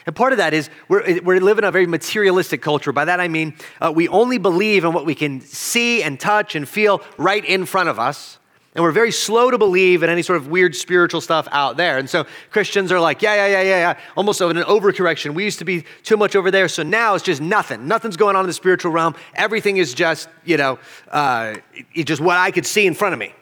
And 0.08 0.16
part 0.16 0.32
of 0.32 0.38
that 0.38 0.54
is 0.54 0.70
we're, 0.88 1.22
we're 1.22 1.42
living 1.42 1.66
in 1.66 1.68
a 1.68 1.72
very 1.72 1.86
materialistic 1.86 2.62
culture. 2.62 2.94
By 2.94 3.06
that 3.06 3.20
I 3.20 3.28
mean 3.28 3.56
uh, 3.82 3.92
we 3.94 4.08
only 4.08 4.38
believe 4.38 4.86
in 4.86 4.94
what 4.94 5.06
we 5.06 5.14
can 5.14 5.42
see 5.42 6.02
and 6.02 6.18
touch 6.18 6.56
and 6.56 6.68
feel 6.68 7.04
right 7.18 7.44
in 7.44 7.66
front 7.66 7.90
of 7.90 8.00
us. 8.00 8.40
And 8.74 8.84
we're 8.84 8.92
very 8.92 9.12
slow 9.12 9.52
to 9.52 9.58
believe 9.58 10.04
in 10.04 10.10
any 10.10 10.22
sort 10.22 10.38
of 10.38 10.48
weird 10.48 10.76
spiritual 10.76 11.20
stuff 11.20 11.48
out 11.52 11.78
there. 11.78 11.98
And 11.98 12.10
so 12.10 12.26
Christians 12.52 12.92
are 12.92 13.00
like, 13.00 13.22
yeah, 13.24 13.34
yeah, 13.34 13.48
yeah, 13.48 13.62
yeah, 13.64 13.80
yeah, 13.80 14.00
almost 14.16 14.40
an 14.40 14.56
overcorrection. 14.58 15.34
We 15.34 15.44
used 15.44 15.60
to 15.60 15.66
be 15.66 15.84
too 16.04 16.16
much 16.16 16.36
over 16.36 16.52
there, 16.52 16.68
so 16.68 16.84
now 16.84 17.16
it's 17.16 17.24
just 17.24 17.42
nothing. 17.42 17.88
Nothing's 17.88 18.18
going 18.18 18.36
on 18.36 18.44
in 18.44 18.48
the 18.48 18.54
spiritual 18.54 18.92
realm. 18.92 19.16
Everything 19.34 19.78
is 19.78 19.96
just, 19.96 20.30
you 20.46 20.58
know, 20.58 20.78
uh, 21.10 21.56
just 21.96 22.22
what 22.22 22.38
I 22.38 22.52
could 22.52 22.68
see 22.68 22.86
in 22.86 22.94
front 22.94 23.14
of 23.14 23.20
me. 23.20 23.34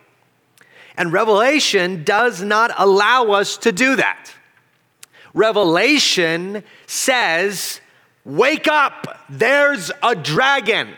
And 0.96 1.12
Revelation 1.12 2.06
does 2.06 2.42
not 2.42 2.72
allow 2.78 3.32
us 3.32 3.58
to 3.58 3.74
do 3.74 3.98
that. 3.98 4.32
Revelation 5.36 6.64
says, 6.88 7.82
wake 8.24 8.68
up, 8.68 9.20
there's 9.30 9.92
a 10.02 10.16
dragon. 10.16 10.96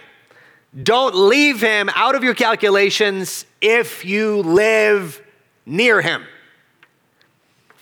Don't 0.82 1.16
leave 1.16 1.60
him 1.60 1.90
out 1.96 2.14
of 2.14 2.24
your 2.24 2.36
calculations 2.36 3.46
if 3.62 4.06
you 4.06 4.44
live 4.44 5.22
near 5.66 6.02
him. 6.02 6.24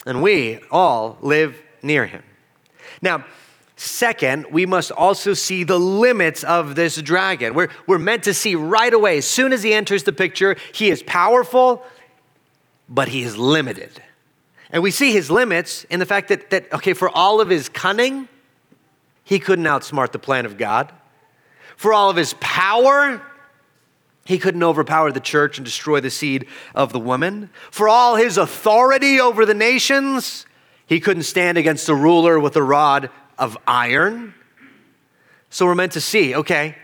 And 0.06 0.24
we 0.24 0.62
all 0.72 1.18
live 1.22 1.62
near 1.84 2.06
him. 2.06 2.24
Now, 3.02 3.26
second, 3.76 4.46
we 4.50 4.66
must 4.66 4.92
also 4.92 5.34
see 5.34 5.66
the 5.66 5.80
limits 5.80 6.44
of 6.46 6.76
this 6.76 7.02
dragon. 7.02 7.54
We're, 7.54 7.70
we're 7.86 8.00
meant 8.00 8.24
to 8.24 8.34
see 8.34 8.56
right 8.56 8.94
away, 8.94 9.18
as 9.18 9.28
soon 9.28 9.52
as 9.52 9.62
he 9.62 9.74
enters 9.74 10.04
the 10.04 10.14
picture, 10.14 10.56
he 10.74 10.90
is 10.90 11.04
powerful, 11.04 11.84
but 12.88 13.10
he 13.10 13.24
is 13.24 13.38
limited. 13.38 14.02
And 14.76 14.84
we 14.84 14.92
see 14.92 15.14
his 15.14 15.32
limits 15.32 15.86
in 15.86 16.02
the 16.02 16.06
fact 16.06 16.28
that, 16.28 16.50
that 16.50 16.74
okay, 16.74 16.92
for 16.92 17.08
all 17.08 17.40
of 17.40 17.48
his 17.48 17.70
cunning, 17.70 18.28
he 19.24 19.40
couldn't 19.40 19.64
outsmart 19.64 20.12
the 20.12 20.20
plan 20.20 20.46
of 20.46 20.58
God. 20.58 20.92
For 21.78 21.94
all 21.94 22.10
of 22.10 22.18
his 22.18 22.36
power, 22.42 23.22
he 24.26 24.38
couldn't 24.38 24.62
overpower 24.62 25.14
the 25.14 25.22
church 25.22 25.58
and 25.58 25.64
destroy 25.64 26.02
the 26.02 26.10
seed 26.10 26.48
of 26.76 26.92
the 26.92 27.00
woman. 27.00 27.52
For 27.72 27.88
all 27.88 28.18
his 28.18 28.38
authority 28.38 29.18
over 29.18 29.46
the 29.46 29.54
nations, 29.54 30.46
he 30.86 31.00
couldn't 31.00 31.24
stand 31.24 31.58
against 31.58 31.88
a 31.88 31.96
ruler 31.96 32.38
with 32.38 32.58
a 32.58 32.64
rod 32.64 33.10
of 33.40 33.58
iron. 33.66 34.34
So 35.50 35.68
we're 35.68 35.76
meant 35.76 35.94
to 35.94 36.02
see, 36.02 36.36
okay, 36.36 36.76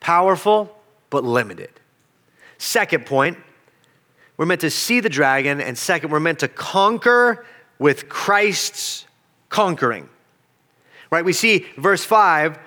powerful 0.00 0.74
but 1.10 1.24
limited. 1.24 1.72
Second 2.56 3.04
point, 3.04 3.36
we're 4.36 4.46
meant 4.46 4.62
to 4.62 4.70
see 4.70 5.00
the 5.00 5.08
dragon. 5.08 5.60
And 5.60 5.76
second, 5.78 6.10
we're 6.10 6.20
meant 6.20 6.40
to 6.40 6.48
conquer 6.48 7.46
with 7.78 8.08
Christ's 8.08 9.06
conquering. 9.48 10.08
Right? 11.10 11.24
We 11.24 11.32
see 11.32 11.66
verse 11.76 12.04
5 12.04 12.58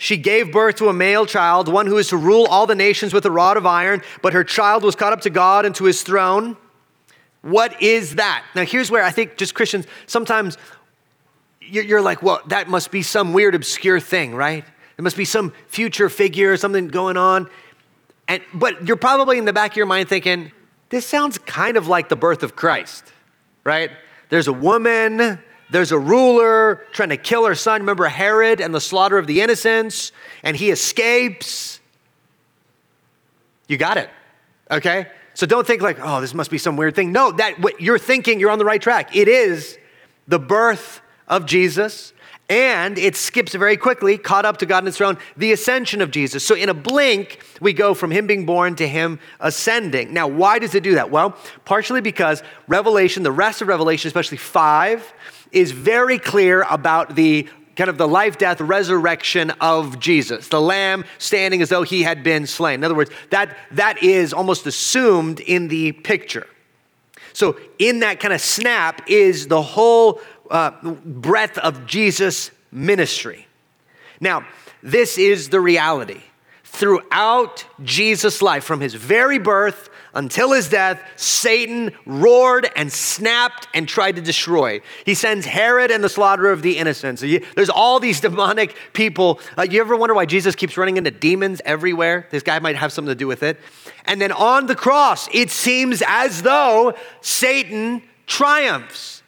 she 0.00 0.16
gave 0.16 0.50
birth 0.50 0.76
to 0.76 0.88
a 0.88 0.94
male 0.94 1.26
child, 1.26 1.68
one 1.68 1.86
who 1.86 1.98
is 1.98 2.08
to 2.08 2.16
rule 2.16 2.46
all 2.46 2.66
the 2.66 2.74
nations 2.74 3.12
with 3.12 3.26
a 3.26 3.30
rod 3.30 3.58
of 3.58 3.66
iron, 3.66 4.00
but 4.22 4.32
her 4.32 4.42
child 4.42 4.82
was 4.82 4.96
caught 4.96 5.12
up 5.12 5.20
to 5.20 5.30
God 5.30 5.66
and 5.66 5.74
to 5.74 5.84
his 5.84 6.02
throne. 6.02 6.56
What 7.42 7.82
is 7.82 8.14
that? 8.14 8.42
Now, 8.54 8.64
here's 8.64 8.90
where 8.90 9.04
I 9.04 9.10
think 9.10 9.36
just 9.36 9.54
Christians 9.54 9.86
sometimes 10.06 10.56
you're 11.60 12.00
like, 12.00 12.22
well, 12.22 12.40
that 12.46 12.70
must 12.70 12.90
be 12.90 13.02
some 13.02 13.34
weird, 13.34 13.54
obscure 13.54 14.00
thing, 14.00 14.34
right? 14.34 14.64
There 14.96 15.04
must 15.04 15.18
be 15.18 15.26
some 15.26 15.52
future 15.66 16.08
figure 16.08 16.50
or 16.50 16.56
something 16.56 16.88
going 16.88 17.18
on. 17.18 17.50
And, 18.26 18.42
but 18.54 18.88
you're 18.88 18.96
probably 18.96 19.36
in 19.36 19.44
the 19.44 19.52
back 19.52 19.72
of 19.72 19.76
your 19.76 19.84
mind 19.84 20.08
thinking, 20.08 20.50
this 20.90 21.06
sounds 21.06 21.38
kind 21.38 21.76
of 21.76 21.88
like 21.88 22.08
the 22.08 22.16
birth 22.16 22.42
of 22.42 22.54
Christ, 22.54 23.04
right? 23.64 23.90
There's 24.28 24.48
a 24.48 24.52
woman 24.52 25.40
there's 25.70 25.92
a 25.92 25.98
ruler 25.98 26.84
trying 26.92 27.10
to 27.10 27.16
kill 27.16 27.46
her 27.46 27.54
son. 27.54 27.82
Remember 27.82 28.06
Herod 28.06 28.60
and 28.60 28.74
the 28.74 28.80
slaughter 28.80 29.18
of 29.18 29.26
the 29.26 29.40
innocents, 29.40 30.12
and 30.42 30.56
he 30.56 30.70
escapes. 30.70 31.80
You 33.68 33.76
got 33.76 33.96
it. 33.96 34.10
Okay? 34.70 35.06
So 35.34 35.46
don't 35.46 35.66
think 35.66 35.80
like, 35.80 35.98
oh, 36.02 36.20
this 36.20 36.34
must 36.34 36.50
be 36.50 36.58
some 36.58 36.76
weird 36.76 36.96
thing. 36.96 37.12
No, 37.12 37.30
that 37.32 37.60
what 37.60 37.80
you're 37.80 37.98
thinking, 37.98 38.40
you're 38.40 38.50
on 38.50 38.58
the 38.58 38.64
right 38.64 38.82
track. 38.82 39.14
It 39.14 39.28
is 39.28 39.78
the 40.26 40.40
birth 40.40 41.00
of 41.28 41.46
Jesus 41.46 42.12
and 42.50 42.98
it 42.98 43.14
skips 43.14 43.54
very 43.54 43.76
quickly, 43.76 44.18
caught 44.18 44.44
up 44.44 44.56
to 44.58 44.66
God 44.66 44.78
in 44.78 44.86
his 44.86 44.96
throne, 44.96 45.16
the 45.36 45.52
ascension 45.52 46.02
of 46.02 46.10
Jesus. 46.10 46.44
So 46.44 46.56
in 46.56 46.68
a 46.68 46.74
blink, 46.74 47.40
we 47.60 47.72
go 47.72 47.94
from 47.94 48.10
him 48.10 48.26
being 48.26 48.44
born 48.44 48.74
to 48.74 48.88
him 48.88 49.20
ascending. 49.38 50.12
Now, 50.12 50.26
why 50.26 50.58
does 50.58 50.74
it 50.74 50.82
do 50.82 50.96
that? 50.96 51.12
Well, 51.12 51.36
partially 51.64 52.00
because 52.00 52.42
Revelation, 52.66 53.22
the 53.22 53.30
rest 53.30 53.62
of 53.62 53.68
Revelation, 53.68 54.08
especially 54.08 54.38
five, 54.38 55.12
is 55.52 55.70
very 55.70 56.18
clear 56.18 56.66
about 56.68 57.14
the 57.14 57.48
kind 57.76 57.88
of 57.88 57.98
the 57.98 58.08
life, 58.08 58.36
death, 58.36 58.60
resurrection 58.60 59.50
of 59.60 60.00
Jesus, 60.00 60.48
the 60.48 60.60
lamb 60.60 61.04
standing 61.18 61.62
as 61.62 61.68
though 61.68 61.84
he 61.84 62.02
had 62.02 62.24
been 62.24 62.48
slain. 62.48 62.80
In 62.80 62.84
other 62.84 62.96
words, 62.96 63.12
that, 63.30 63.56
that 63.70 64.02
is 64.02 64.32
almost 64.32 64.66
assumed 64.66 65.38
in 65.38 65.68
the 65.68 65.92
picture. 65.92 66.48
So, 67.32 67.58
in 67.78 68.00
that 68.00 68.18
kind 68.18 68.34
of 68.34 68.40
snap 68.40 69.08
is 69.08 69.46
the 69.46 69.62
whole 69.62 70.20
uh, 70.50 70.70
breadth 70.82 71.58
of 71.58 71.86
Jesus' 71.86 72.50
ministry. 72.72 73.46
Now, 74.20 74.46
this 74.82 75.18
is 75.18 75.48
the 75.48 75.60
reality. 75.60 76.22
Throughout 76.64 77.64
Jesus' 77.82 78.42
life, 78.42 78.64
from 78.64 78.80
his 78.80 78.94
very 78.94 79.38
birth 79.38 79.90
until 80.14 80.52
his 80.52 80.68
death, 80.68 81.00
Satan 81.16 81.92
roared 82.06 82.68
and 82.76 82.92
snapped 82.92 83.68
and 83.74 83.88
tried 83.88 84.16
to 84.16 84.22
destroy. 84.22 84.80
He 85.04 85.14
sends 85.14 85.46
Herod 85.46 85.90
and 85.90 86.02
the 86.02 86.08
slaughter 86.08 86.50
of 86.50 86.62
the 86.62 86.78
innocents. 86.78 87.22
There's 87.22 87.70
all 87.70 88.00
these 88.00 88.20
demonic 88.20 88.74
people. 88.92 89.40
Uh, 89.56 89.66
you 89.68 89.80
ever 89.80 89.96
wonder 89.96 90.14
why 90.14 90.26
Jesus 90.26 90.54
keeps 90.54 90.76
running 90.76 90.96
into 90.96 91.10
demons 91.10 91.60
everywhere? 91.64 92.26
This 92.30 92.42
guy 92.42 92.58
might 92.58 92.76
have 92.76 92.92
something 92.92 93.10
to 93.10 93.18
do 93.18 93.26
with 93.26 93.42
it. 93.42 93.58
And 94.04 94.20
then 94.20 94.32
on 94.32 94.66
the 94.66 94.76
cross, 94.76 95.28
it 95.32 95.50
seems 95.50 96.02
as 96.06 96.42
though 96.42 96.94
Satan 97.20 98.02
triumphs. 98.26 99.19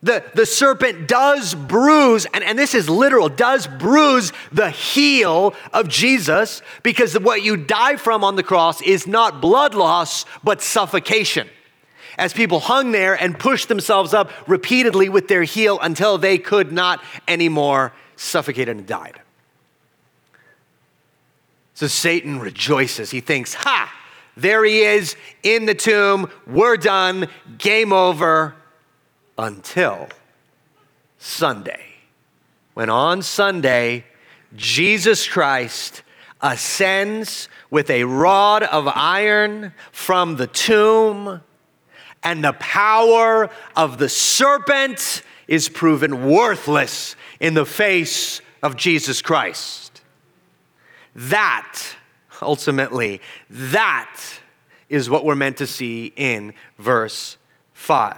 The, 0.00 0.22
the 0.34 0.46
serpent 0.46 1.08
does 1.08 1.54
bruise, 1.54 2.26
and, 2.32 2.44
and 2.44 2.56
this 2.56 2.72
is 2.72 2.88
literal, 2.88 3.28
does 3.28 3.66
bruise 3.66 4.32
the 4.52 4.70
heel 4.70 5.54
of 5.72 5.88
Jesus 5.88 6.62
because 6.84 7.18
what 7.18 7.42
you 7.42 7.56
die 7.56 7.96
from 7.96 8.22
on 8.22 8.36
the 8.36 8.44
cross 8.44 8.80
is 8.80 9.08
not 9.08 9.40
blood 9.40 9.74
loss, 9.74 10.24
but 10.44 10.62
suffocation. 10.62 11.48
As 12.16 12.32
people 12.32 12.60
hung 12.60 12.92
there 12.92 13.20
and 13.20 13.38
pushed 13.38 13.68
themselves 13.68 14.14
up 14.14 14.30
repeatedly 14.48 15.08
with 15.08 15.26
their 15.26 15.42
heel 15.42 15.78
until 15.80 16.16
they 16.16 16.38
could 16.38 16.70
not 16.70 17.02
anymore, 17.26 17.92
suffocate 18.14 18.68
and 18.68 18.86
died. 18.86 19.20
So 21.74 21.86
Satan 21.86 22.40
rejoices. 22.40 23.10
He 23.10 23.20
thinks, 23.20 23.54
Ha, 23.54 23.92
there 24.36 24.64
he 24.64 24.80
is 24.80 25.16
in 25.42 25.66
the 25.66 25.74
tomb. 25.74 26.30
We're 26.46 26.76
done. 26.76 27.28
Game 27.56 27.92
over 27.92 28.56
until 29.38 30.08
Sunday. 31.18 31.84
When 32.74 32.90
on 32.90 33.22
Sunday, 33.22 34.04
Jesus 34.54 35.26
Christ 35.26 36.02
ascends 36.40 37.48
with 37.70 37.90
a 37.90 38.04
rod 38.04 38.62
of 38.62 38.88
iron 38.88 39.72
from 39.92 40.36
the 40.36 40.46
tomb, 40.46 41.40
and 42.22 42.44
the 42.44 42.52
power 42.54 43.48
of 43.76 43.98
the 43.98 44.08
serpent 44.08 45.22
is 45.46 45.68
proven 45.68 46.28
worthless 46.28 47.16
in 47.40 47.54
the 47.54 47.64
face 47.66 48.40
of 48.62 48.76
Jesus 48.76 49.22
Christ. 49.22 50.02
That, 51.14 51.80
ultimately, 52.42 53.20
that 53.48 54.20
is 54.88 55.10
what 55.10 55.24
we're 55.24 55.34
meant 55.34 55.56
to 55.58 55.66
see 55.66 56.12
in 56.16 56.54
verse 56.78 57.38
5. 57.72 58.16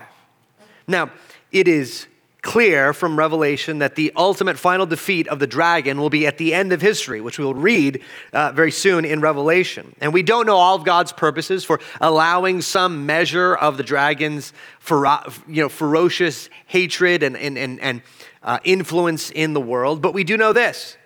Now, 0.90 1.10
it 1.52 1.68
is 1.68 2.06
clear 2.42 2.92
from 2.92 3.18
Revelation 3.18 3.78
that 3.80 3.96
the 3.96 4.12
ultimate 4.16 4.58
final 4.58 4.86
defeat 4.86 5.28
of 5.28 5.38
the 5.38 5.46
dragon 5.46 6.00
will 6.00 6.10
be 6.10 6.26
at 6.26 6.38
the 6.38 6.54
end 6.54 6.72
of 6.72 6.80
history, 6.80 7.20
which 7.20 7.38
we'll 7.38 7.54
read 7.54 8.02
uh, 8.32 8.52
very 8.52 8.70
soon 8.70 9.04
in 9.04 9.20
Revelation. 9.20 9.94
And 10.00 10.14
we 10.14 10.22
don't 10.22 10.46
know 10.46 10.56
all 10.56 10.74
of 10.76 10.84
God's 10.84 11.12
purposes 11.12 11.64
for 11.64 11.80
allowing 12.00 12.62
some 12.62 13.04
measure 13.04 13.54
of 13.54 13.76
the 13.76 13.82
dragon's 13.82 14.52
fero- 14.78 15.30
you 15.46 15.62
know, 15.62 15.68
ferocious 15.68 16.48
hatred 16.66 17.22
and, 17.22 17.36
and, 17.36 17.58
and, 17.58 17.78
and 17.80 18.02
uh, 18.42 18.58
influence 18.64 19.30
in 19.30 19.52
the 19.52 19.60
world, 19.60 20.00
but 20.00 20.14
we 20.14 20.24
do 20.24 20.36
know 20.36 20.52
this 20.52 20.96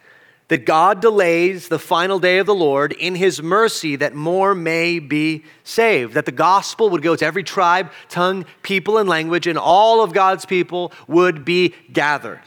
that 0.48 0.66
God 0.66 1.00
delays 1.00 1.68
the 1.68 1.78
final 1.78 2.18
day 2.18 2.38
of 2.38 2.46
the 2.46 2.54
Lord 2.54 2.92
in 2.92 3.14
his 3.14 3.42
mercy 3.42 3.96
that 3.96 4.14
more 4.14 4.54
may 4.54 4.98
be 4.98 5.44
saved, 5.64 6.14
that 6.14 6.26
the 6.26 6.32
gospel 6.32 6.90
would 6.90 7.02
go 7.02 7.16
to 7.16 7.24
every 7.24 7.42
tribe, 7.42 7.90
tongue, 8.08 8.44
people, 8.62 8.98
and 8.98 9.08
language, 9.08 9.46
and 9.46 9.58
all 9.58 10.02
of 10.02 10.12
God's 10.12 10.44
people 10.44 10.92
would 11.08 11.44
be 11.44 11.74
gathered. 11.92 12.42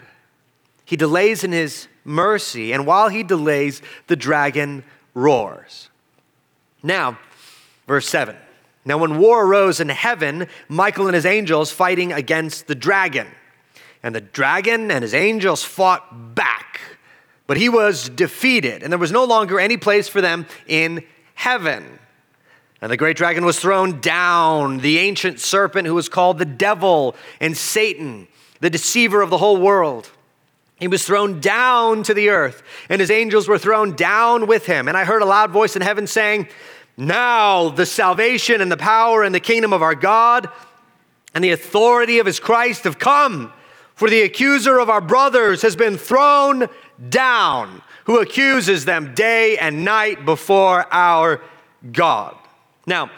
He 0.86 0.96
delays 0.96 1.44
in 1.44 1.52
his 1.52 1.88
mercy, 2.04 2.72
and 2.72 2.86
while 2.86 3.10
he 3.10 3.24
delays, 3.24 3.82
the 4.08 4.16
dragon 4.16 4.84
roars. 5.14 5.90
Now, 6.84 7.20
verse 7.88 8.08
7. 8.08 8.36
Now, 8.86 8.98
when 8.98 9.18
war 9.18 9.46
arose 9.46 9.82
in 9.82 9.90
heaven, 9.90 10.48
Michael 10.70 11.08
and 11.08 11.16
his 11.16 11.26
angels 11.26 11.72
fighting 11.72 12.14
against 12.14 12.68
the 12.68 12.76
dragon. 12.76 13.28
And 14.02 14.16
the 14.16 14.22
dragon 14.22 14.90
and 14.92 15.02
his 15.02 15.14
angels 15.14 15.64
fought 15.64 16.36
back, 16.36 16.80
but 17.48 17.58
he 17.58 17.70
was 17.70 18.10
defeated, 18.10 18.84
and 18.84 18.92
there 18.92 19.00
was 19.00 19.12
no 19.12 19.24
longer 19.24 19.60
any 19.60 19.78
place 19.78 20.08
for 20.08 20.22
them 20.22 20.46
in 20.68 21.04
heaven. 21.34 22.00
And 22.82 22.92
the 22.92 22.98
great 22.98 23.18
dragon 23.18 23.46
was 23.46 23.60
thrown 23.60 24.02
down, 24.02 24.80
the 24.80 25.00
ancient 25.00 25.40
serpent 25.40 25.88
who 25.88 25.96
was 25.96 26.10
called 26.10 26.38
the 26.38 26.46
devil 26.46 27.16
and 27.40 27.58
Satan, 27.58 28.28
the 28.60 28.70
deceiver 28.70 29.22
of 29.22 29.30
the 29.30 29.38
whole 29.38 29.58
world. 29.58 30.12
He 30.80 30.88
was 30.88 31.04
thrown 31.04 31.40
down 31.40 32.04
to 32.04 32.14
the 32.14 32.30
earth, 32.30 32.62
and 32.88 33.00
his 33.02 33.10
angels 33.10 33.48
were 33.48 33.58
thrown 33.58 33.96
down 33.96 34.46
with 34.46 34.68
him. 34.68 34.88
And 34.88 34.96
I 34.96 35.06
heard 35.06 35.24
a 35.24 35.26
loud 35.26 35.50
voice 35.50 35.76
in 35.76 35.82
heaven 35.82 36.06
saying, 36.06 36.50
Now 36.98 37.70
the 37.70 37.86
salvation 37.86 38.62
and 38.62 38.72
the 38.72 38.78
power 38.78 39.24
and 39.24 39.34
the 39.34 39.40
kingdom 39.40 39.74
of 39.74 39.82
our 39.82 39.96
God 39.96 40.50
and 41.34 41.44
the 41.44 41.52
authority 41.52 42.20
of 42.20 42.28
his 42.28 42.40
Christ 42.40 42.84
have 42.84 43.00
come. 43.00 43.52
For 43.96 44.08
the 44.08 44.22
accuser 44.22 44.78
of 44.78 44.92
our 44.92 45.02
brothers 45.02 45.64
has 45.64 45.76
been 45.76 45.98
thrown 45.98 46.70
down, 47.10 47.82
who 48.06 48.20
accuses 48.20 48.86
them 48.86 49.14
day 49.14 49.58
and 49.58 49.86
night 49.86 50.26
before 50.26 50.92
our 50.94 51.42
God. 51.92 52.36
Now, 52.86 53.12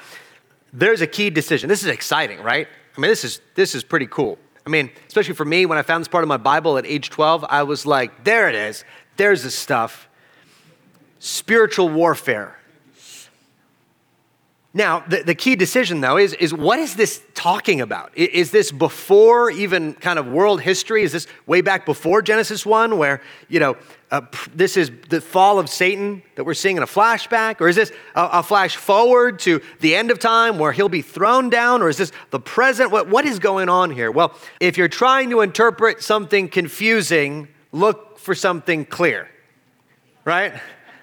there's 0.73 1.01
a 1.01 1.07
key 1.07 1.29
decision. 1.29 1.69
This 1.69 1.81
is 1.81 1.89
exciting, 1.89 2.41
right? 2.41 2.67
I 2.97 3.01
mean, 3.01 3.09
this 3.09 3.23
is, 3.23 3.41
this 3.55 3.75
is 3.75 3.83
pretty 3.83 4.07
cool. 4.07 4.37
I 4.65 4.69
mean, 4.69 4.91
especially 5.07 5.35
for 5.35 5.45
me, 5.45 5.65
when 5.65 5.77
I 5.77 5.81
found 5.81 6.01
this 6.01 6.07
part 6.07 6.23
of 6.23 6.27
my 6.27 6.37
Bible 6.37 6.77
at 6.77 6.85
age 6.85 7.09
12, 7.09 7.45
I 7.49 7.63
was 7.63 7.85
like, 7.85 8.23
there 8.23 8.49
it 8.49 8.55
is. 8.55 8.83
There's 9.17 9.43
the 9.43 9.51
stuff. 9.51 10.07
Spiritual 11.19 11.89
warfare. 11.89 12.58
Now, 14.79 15.03
the, 15.09 15.23
the 15.23 15.35
key 15.35 15.57
decision, 15.57 15.99
though, 15.99 16.15
is, 16.15 16.31
is 16.35 16.53
what 16.53 16.79
is 16.79 16.95
this 16.95 17.21
talking 17.33 17.81
about? 17.81 18.13
Is, 18.15 18.29
is 18.29 18.51
this 18.51 18.71
before 18.71 19.51
even 19.51 19.93
kind 19.93 20.17
of 20.17 20.27
world 20.27 20.61
history? 20.61 21.03
Is 21.03 21.11
this 21.11 21.27
way 21.45 21.59
back 21.59 21.85
before 21.85 22.21
Genesis 22.21 22.65
1, 22.65 22.97
where, 22.97 23.21
you 23.49 23.59
know, 23.59 23.75
uh, 24.09 24.21
this 24.55 24.77
is 24.77 24.89
the 25.09 25.19
fall 25.19 25.59
of 25.59 25.69
Satan 25.69 26.23
that 26.35 26.45
we're 26.45 26.53
seeing 26.53 26.77
in 26.77 26.83
a 26.83 26.87
flashback? 26.87 27.59
Or 27.59 27.67
is 27.67 27.75
this 27.75 27.91
a, 28.15 28.29
a, 28.35 28.43
flash 28.43 28.77
forward 28.77 29.39
to 29.39 29.59
the 29.81 29.95
end 29.95 30.11
of 30.11 30.19
time 30.19 30.57
where 30.57 30.71
he'll 30.71 30.87
be 30.87 31.01
thrown 31.01 31.49
down? 31.49 31.81
Or 31.81 31.89
is 31.89 31.97
this 31.97 32.13
the 32.29 32.39
present? 32.39 32.89
What, 32.89 33.09
what 33.09 33.25
is 33.25 33.37
going 33.37 33.67
on 33.67 33.91
here? 33.91 34.11
Well, 34.11 34.33
if 34.61 34.77
you're 34.77 34.87
trying 34.87 35.29
to 35.31 35.41
interpret 35.41 36.01
something 36.01 36.47
confusing, 36.47 37.49
look 37.73 38.17
for 38.17 38.33
something 38.33 38.85
clear, 38.85 39.27
right? 40.23 40.53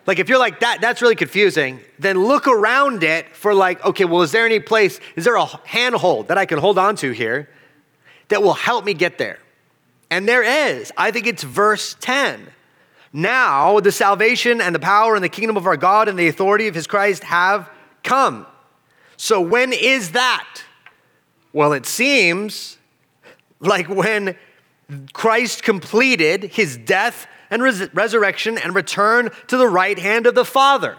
Like 0.06 0.18
if 0.20 0.28
you're 0.28 0.38
like 0.38 0.60
that, 0.60 0.80
that's 0.80 1.02
really 1.02 1.16
confusing, 1.16 1.80
then 1.98 2.24
look 2.24 2.46
around 2.46 3.02
it 3.02 3.34
for 3.34 3.52
like, 3.54 3.84
okay, 3.84 4.04
well, 4.04 4.22
is 4.22 4.32
there 4.32 4.46
any 4.46 4.60
place, 4.60 5.00
is 5.16 5.24
there 5.24 5.36
a 5.36 5.46
handhold 5.66 6.28
that 6.28 6.38
I 6.38 6.46
can 6.46 6.58
hold 6.58 6.78
on 6.78 6.94
to 6.96 7.10
here 7.10 7.48
that 8.28 8.42
will 8.42 8.54
help 8.54 8.84
me 8.84 8.94
get 8.94 9.18
there? 9.18 9.38
And 10.10 10.28
there 10.28 10.44
is. 10.44 10.92
I 10.96 11.10
think 11.10 11.26
it's 11.26 11.42
verse 11.42 11.96
10. 12.00 12.48
Now 13.12 13.80
the 13.80 13.90
salvation 13.90 14.60
and 14.60 14.74
the 14.74 14.78
power 14.80 15.16
and 15.16 15.24
the 15.24 15.28
kingdom 15.28 15.56
of 15.56 15.66
our 15.66 15.76
God 15.76 16.08
and 16.08 16.18
the 16.18 16.28
authority 16.28 16.68
of 16.68 16.74
his 16.74 16.86
Christ 16.86 17.24
have 17.24 17.68
come. 18.04 18.46
So 19.16 19.40
when 19.40 19.72
is 19.72 20.12
that? 20.12 20.62
Well, 21.52 21.72
it 21.72 21.86
seems 21.86 22.78
like 23.58 23.88
when 23.88 24.36
Christ 25.12 25.62
completed 25.62 26.44
his 26.44 26.76
death 26.76 27.26
and 27.50 27.62
res- 27.62 27.92
resurrection 27.94 28.58
and 28.58 28.74
return 28.74 29.30
to 29.48 29.56
the 29.56 29.68
right 29.68 29.98
hand 29.98 30.26
of 30.26 30.34
the 30.34 30.44
Father, 30.44 30.96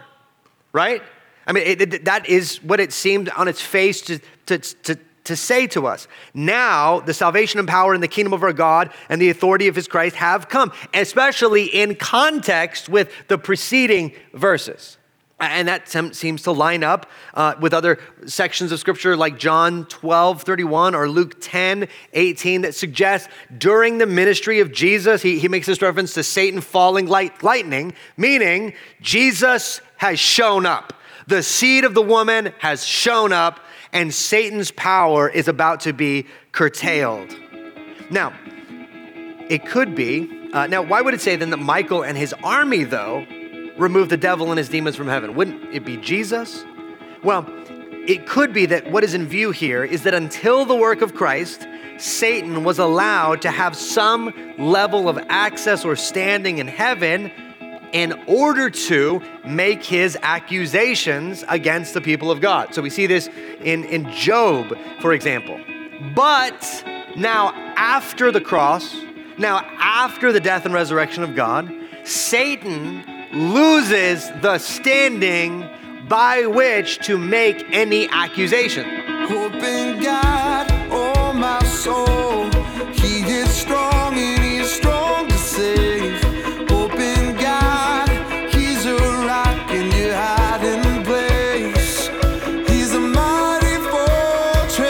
right? 0.74 1.02
I 1.46 1.54
mean, 1.54 1.64
it, 1.66 1.82
it, 1.82 2.06
that 2.06 2.28
is 2.28 2.62
what 2.64 2.80
it 2.80 2.92
seemed 2.92 3.30
on 3.30 3.48
its 3.48 3.62
face 3.62 4.02
to, 4.02 4.20
to, 4.48 4.58
to, 4.58 5.00
to 5.24 5.36
say 5.36 5.68
to 5.68 5.88
us. 5.88 6.08
Now, 6.34 7.00
the 7.00 7.14
salvation 7.14 7.60
and 7.60 7.68
power 7.68 7.94
and 7.94 8.04
the 8.04 8.08
kingdom 8.08 8.34
of 8.34 8.44
our 8.44 8.54
God 8.54 8.92
and 9.10 9.22
the 9.22 9.30
authority 9.30 9.68
of 9.68 9.76
his 9.76 9.88
Christ 9.88 10.16
have 10.18 10.50
come, 10.50 10.72
especially 10.94 11.66
in 11.66 11.96
context 11.96 12.90
with 12.90 13.12
the 13.28 13.38
preceding 13.38 14.14
verses. 14.34 14.98
And 15.40 15.68
that 15.68 15.88
seems 15.88 16.42
to 16.44 16.52
line 16.52 16.84
up 16.84 17.06
uh, 17.36 17.54
with 17.62 17.72
other 17.72 18.00
sections 18.26 18.72
of 18.72 18.80
scripture 18.80 19.16
like 19.16 19.38
John 19.38 19.86
12, 19.86 20.42
31 20.42 20.96
or 20.96 21.08
Luke 21.08 21.36
10, 21.40 21.88
18 22.14 22.62
that 22.62 22.74
suggests 22.74 23.30
during 23.56 24.00
the 24.00 24.08
ministry 24.08 24.62
of 24.62 24.72
Jesus, 24.72 25.22
he, 25.22 25.38
he 25.38 25.48
makes 25.48 25.68
this 25.68 25.80
reference 25.80 26.16
to 26.16 26.24
Satan 26.24 26.60
falling 26.60 27.06
like 27.06 27.44
lightning, 27.44 27.94
meaning 28.18 28.74
Jesus 29.00 29.80
has 29.98 30.20
shown 30.20 30.66
up. 30.66 30.94
The 31.28 31.44
seed 31.44 31.84
of 31.84 31.94
the 31.94 32.02
woman 32.02 32.52
has 32.58 32.84
shown 32.84 33.32
up, 33.32 33.60
and 33.94 34.12
Satan's 34.12 34.72
power 34.72 35.30
is 35.30 35.48
about 35.48 35.82
to 35.82 35.94
be 35.94 36.26
curtailed. 36.52 37.36
Now, 38.10 38.34
it 39.50 39.68
could 39.68 39.94
be, 39.94 40.50
uh, 40.52 40.66
now, 40.66 40.82
why 40.82 41.02
would 41.02 41.14
it 41.14 41.22
say 41.22 41.36
then 41.36 41.52
that 41.52 41.58
Michael 41.58 42.04
and 42.04 42.18
his 42.18 42.34
army, 42.44 42.86
though, 42.86 43.26
remove 43.78 44.10
the 44.10 44.18
devil 44.18 44.50
and 44.50 44.58
his 44.58 44.70
demons 44.70 44.96
from 44.96 45.08
heaven? 45.08 45.36
Wouldn't 45.36 45.74
it 45.74 45.86
be 45.86 45.98
Jesus? 45.98 46.66
Well, 47.24 47.46
it 48.08 48.26
could 48.28 48.54
be 48.54 48.66
that 48.68 48.90
what 48.92 49.04
is 49.04 49.14
in 49.14 49.28
view 49.28 49.52
here 49.52 49.84
is 49.84 50.04
that 50.04 50.14
until 50.14 50.66
the 50.66 50.76
work 50.76 51.02
of 51.02 51.14
Christ, 51.14 51.68
Satan 51.98 52.64
was 52.64 52.80
allowed 52.80 53.42
to 53.42 53.52
have 53.52 53.76
some 53.76 54.34
level 54.58 55.10
of 55.10 55.18
access 55.30 55.84
or 55.84 55.96
standing 55.96 56.60
in 56.60 56.68
heaven 56.68 57.32
in 57.94 58.14
order 58.28 58.70
to 58.70 59.22
make 59.46 59.84
his 59.84 60.18
accusations 60.22 61.44
against 61.48 61.94
the 61.94 62.02
people 62.02 62.32
of 62.32 62.42
God. 62.42 62.74
So 62.74 62.82
we 62.82 62.90
see 62.90 63.08
this 63.08 63.28
in, 63.62 63.84
in 63.86 64.12
Job, 64.12 64.78
for 65.02 65.14
example. 65.14 65.60
But 66.16 66.84
now, 67.16 67.52
after 67.76 68.32
the 68.32 68.42
cross, 68.42 68.96
now 69.38 69.60
after 69.80 70.32
the 70.32 70.40
death 70.40 70.66
and 70.66 70.74
resurrection 70.74 71.24
of 71.24 71.36
God, 71.36 71.74
Satan 72.04 73.04
loses 73.34 74.30
the 74.42 74.58
standing 74.58 75.68
by 76.08 76.46
which 76.46 77.00
to 77.00 77.18
make 77.18 77.66
any 77.72 78.08
accusation. 78.10 78.86
Hope 79.28 79.56
in 79.56 80.02
God, 80.02 80.68
oh 80.90 81.34
my 81.34 81.62
soul. 81.64 82.46
He 82.94 83.24
is 83.24 83.50
strong 83.50 84.18
and 84.18 84.44
he 84.44 84.58
is 84.58 84.72
strong 84.72 85.28
to 85.28 85.38
save. 85.38 86.24
Hope 86.70 86.94
in 86.94 87.36
God, 87.36 88.08
he's 88.54 88.86
a 88.86 88.96
rock 88.96 89.72
in 89.72 89.92
your 89.92 90.14
hiding 90.14 91.04
place. 91.04 92.08
He's 92.70 92.94
a 92.94 93.00
mighty 93.00 93.76
fortress. 93.90 94.90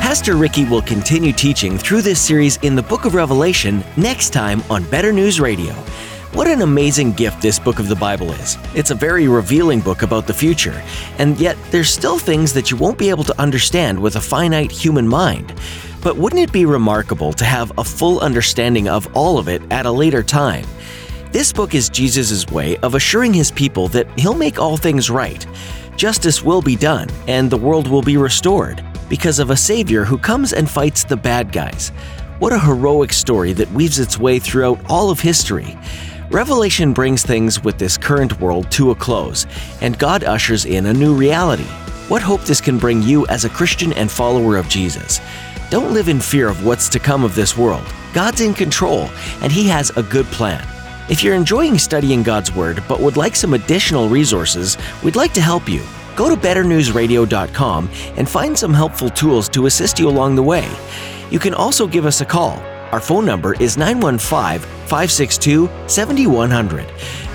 Pastor 0.00 0.36
Ricky 0.36 0.64
will 0.66 0.82
continue 0.82 1.32
teaching 1.32 1.76
through 1.76 2.02
this 2.02 2.20
series 2.20 2.58
in 2.58 2.76
the 2.76 2.82
book 2.82 3.04
of 3.04 3.14
Revelation 3.16 3.82
next 3.96 4.30
time 4.30 4.62
on 4.70 4.88
Better 4.88 5.12
News 5.12 5.40
Radio. 5.40 5.74
What 6.40 6.48
an 6.48 6.62
amazing 6.62 7.12
gift 7.12 7.42
this 7.42 7.58
book 7.58 7.78
of 7.78 7.88
the 7.88 7.94
Bible 7.94 8.32
is. 8.32 8.56
It's 8.74 8.90
a 8.90 8.94
very 8.94 9.28
revealing 9.28 9.80
book 9.80 10.00
about 10.00 10.26
the 10.26 10.32
future, 10.32 10.82
and 11.18 11.38
yet 11.38 11.54
there's 11.70 11.90
still 11.90 12.18
things 12.18 12.54
that 12.54 12.70
you 12.70 12.78
won't 12.78 12.96
be 12.96 13.10
able 13.10 13.24
to 13.24 13.38
understand 13.38 14.00
with 14.00 14.16
a 14.16 14.22
finite 14.22 14.72
human 14.72 15.06
mind. 15.06 15.52
But 16.00 16.16
wouldn't 16.16 16.40
it 16.40 16.50
be 16.50 16.64
remarkable 16.64 17.34
to 17.34 17.44
have 17.44 17.76
a 17.76 17.84
full 17.84 18.20
understanding 18.20 18.88
of 18.88 19.06
all 19.14 19.36
of 19.36 19.48
it 19.50 19.60
at 19.70 19.84
a 19.84 19.92
later 19.92 20.22
time? 20.22 20.64
This 21.30 21.52
book 21.52 21.74
is 21.74 21.90
Jesus' 21.90 22.46
way 22.46 22.78
of 22.78 22.94
assuring 22.94 23.34
his 23.34 23.50
people 23.50 23.88
that 23.88 24.08
he'll 24.18 24.32
make 24.32 24.58
all 24.58 24.78
things 24.78 25.10
right. 25.10 25.46
Justice 25.94 26.42
will 26.42 26.62
be 26.62 26.74
done, 26.74 27.10
and 27.28 27.50
the 27.50 27.58
world 27.58 27.86
will 27.86 28.00
be 28.00 28.16
restored 28.16 28.82
because 29.10 29.40
of 29.40 29.50
a 29.50 29.56
Savior 29.58 30.06
who 30.06 30.16
comes 30.16 30.54
and 30.54 30.70
fights 30.70 31.04
the 31.04 31.18
bad 31.18 31.52
guys. 31.52 31.90
What 32.38 32.54
a 32.54 32.58
heroic 32.58 33.12
story 33.12 33.52
that 33.52 33.70
weaves 33.72 33.98
its 33.98 34.16
way 34.16 34.38
throughout 34.38 34.80
all 34.88 35.10
of 35.10 35.20
history. 35.20 35.76
Revelation 36.30 36.92
brings 36.92 37.24
things 37.24 37.64
with 37.64 37.76
this 37.76 37.98
current 37.98 38.40
world 38.40 38.70
to 38.70 38.92
a 38.92 38.94
close, 38.94 39.48
and 39.80 39.98
God 39.98 40.22
ushers 40.22 40.64
in 40.64 40.86
a 40.86 40.92
new 40.92 41.12
reality. 41.12 41.64
What 42.06 42.22
hope 42.22 42.42
this 42.42 42.60
can 42.60 42.78
bring 42.78 43.02
you 43.02 43.26
as 43.26 43.44
a 43.44 43.50
Christian 43.50 43.92
and 43.94 44.08
follower 44.08 44.56
of 44.56 44.68
Jesus. 44.68 45.20
Don't 45.70 45.92
live 45.92 46.08
in 46.08 46.20
fear 46.20 46.48
of 46.48 46.64
what's 46.64 46.88
to 46.90 47.00
come 47.00 47.24
of 47.24 47.34
this 47.34 47.58
world. 47.58 47.84
God's 48.14 48.42
in 48.42 48.54
control, 48.54 49.10
and 49.42 49.50
He 49.50 49.66
has 49.70 49.90
a 49.96 50.04
good 50.04 50.24
plan. 50.26 50.64
If 51.10 51.24
you're 51.24 51.34
enjoying 51.34 51.78
studying 51.78 52.22
God's 52.22 52.54
Word 52.54 52.80
but 52.86 53.00
would 53.00 53.16
like 53.16 53.34
some 53.34 53.54
additional 53.54 54.08
resources, 54.08 54.78
we'd 55.02 55.16
like 55.16 55.34
to 55.34 55.40
help 55.40 55.68
you. 55.68 55.82
Go 56.14 56.28
to 56.32 56.40
betternewsradio.com 56.40 57.90
and 58.16 58.28
find 58.28 58.56
some 58.56 58.72
helpful 58.72 59.10
tools 59.10 59.48
to 59.48 59.66
assist 59.66 59.98
you 59.98 60.08
along 60.08 60.36
the 60.36 60.44
way. 60.44 60.68
You 61.32 61.40
can 61.40 61.54
also 61.54 61.88
give 61.88 62.06
us 62.06 62.20
a 62.20 62.24
call. 62.24 62.62
Our 62.92 63.00
phone 63.00 63.24
number 63.24 63.54
is 63.54 63.76
915 63.76 64.60
562 64.86 65.68
7100. 65.86 66.86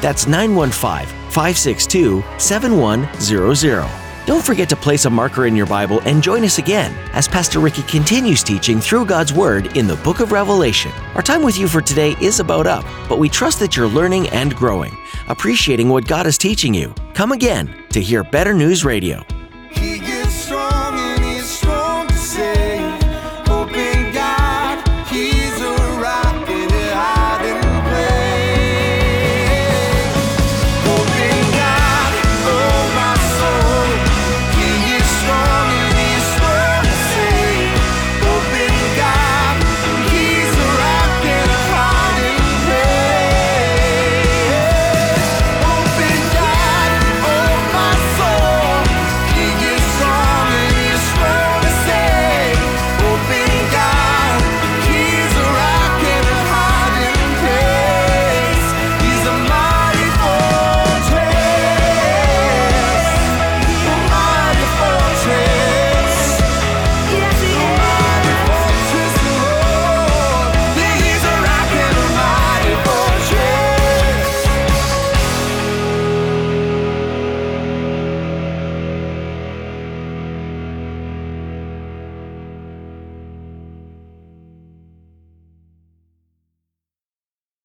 That's 0.01 0.27
915 0.27 1.07
562 1.31 2.23
7100. 2.37 4.05
Don't 4.25 4.43
forget 4.43 4.67
to 4.69 4.75
place 4.75 5.05
a 5.05 5.09
marker 5.09 5.45
in 5.45 5.55
your 5.55 5.67
Bible 5.67 6.01
and 6.01 6.23
join 6.23 6.43
us 6.43 6.57
again 6.57 6.91
as 7.13 7.27
Pastor 7.27 7.59
Ricky 7.59 7.83
continues 7.83 8.41
teaching 8.41 8.79
through 8.79 9.05
God's 9.05 9.31
Word 9.31 9.77
in 9.77 9.85
the 9.85 9.97
book 9.97 10.19
of 10.19 10.31
Revelation. 10.31 10.91
Our 11.13 11.21
time 11.21 11.43
with 11.43 11.59
you 11.59 11.67
for 11.67 11.79
today 11.79 12.15
is 12.19 12.39
about 12.39 12.65
up, 12.65 12.83
but 13.07 13.19
we 13.19 13.29
trust 13.29 13.59
that 13.59 13.77
you're 13.77 13.87
learning 13.87 14.29
and 14.29 14.55
growing, 14.55 14.97
appreciating 15.27 15.89
what 15.89 16.07
God 16.07 16.25
is 16.25 16.39
teaching 16.39 16.73
you. 16.73 16.93
Come 17.13 17.33
again 17.33 17.69
to 17.89 18.01
hear 18.01 18.23
Better 18.23 18.55
News 18.55 18.83
Radio. 18.83 19.23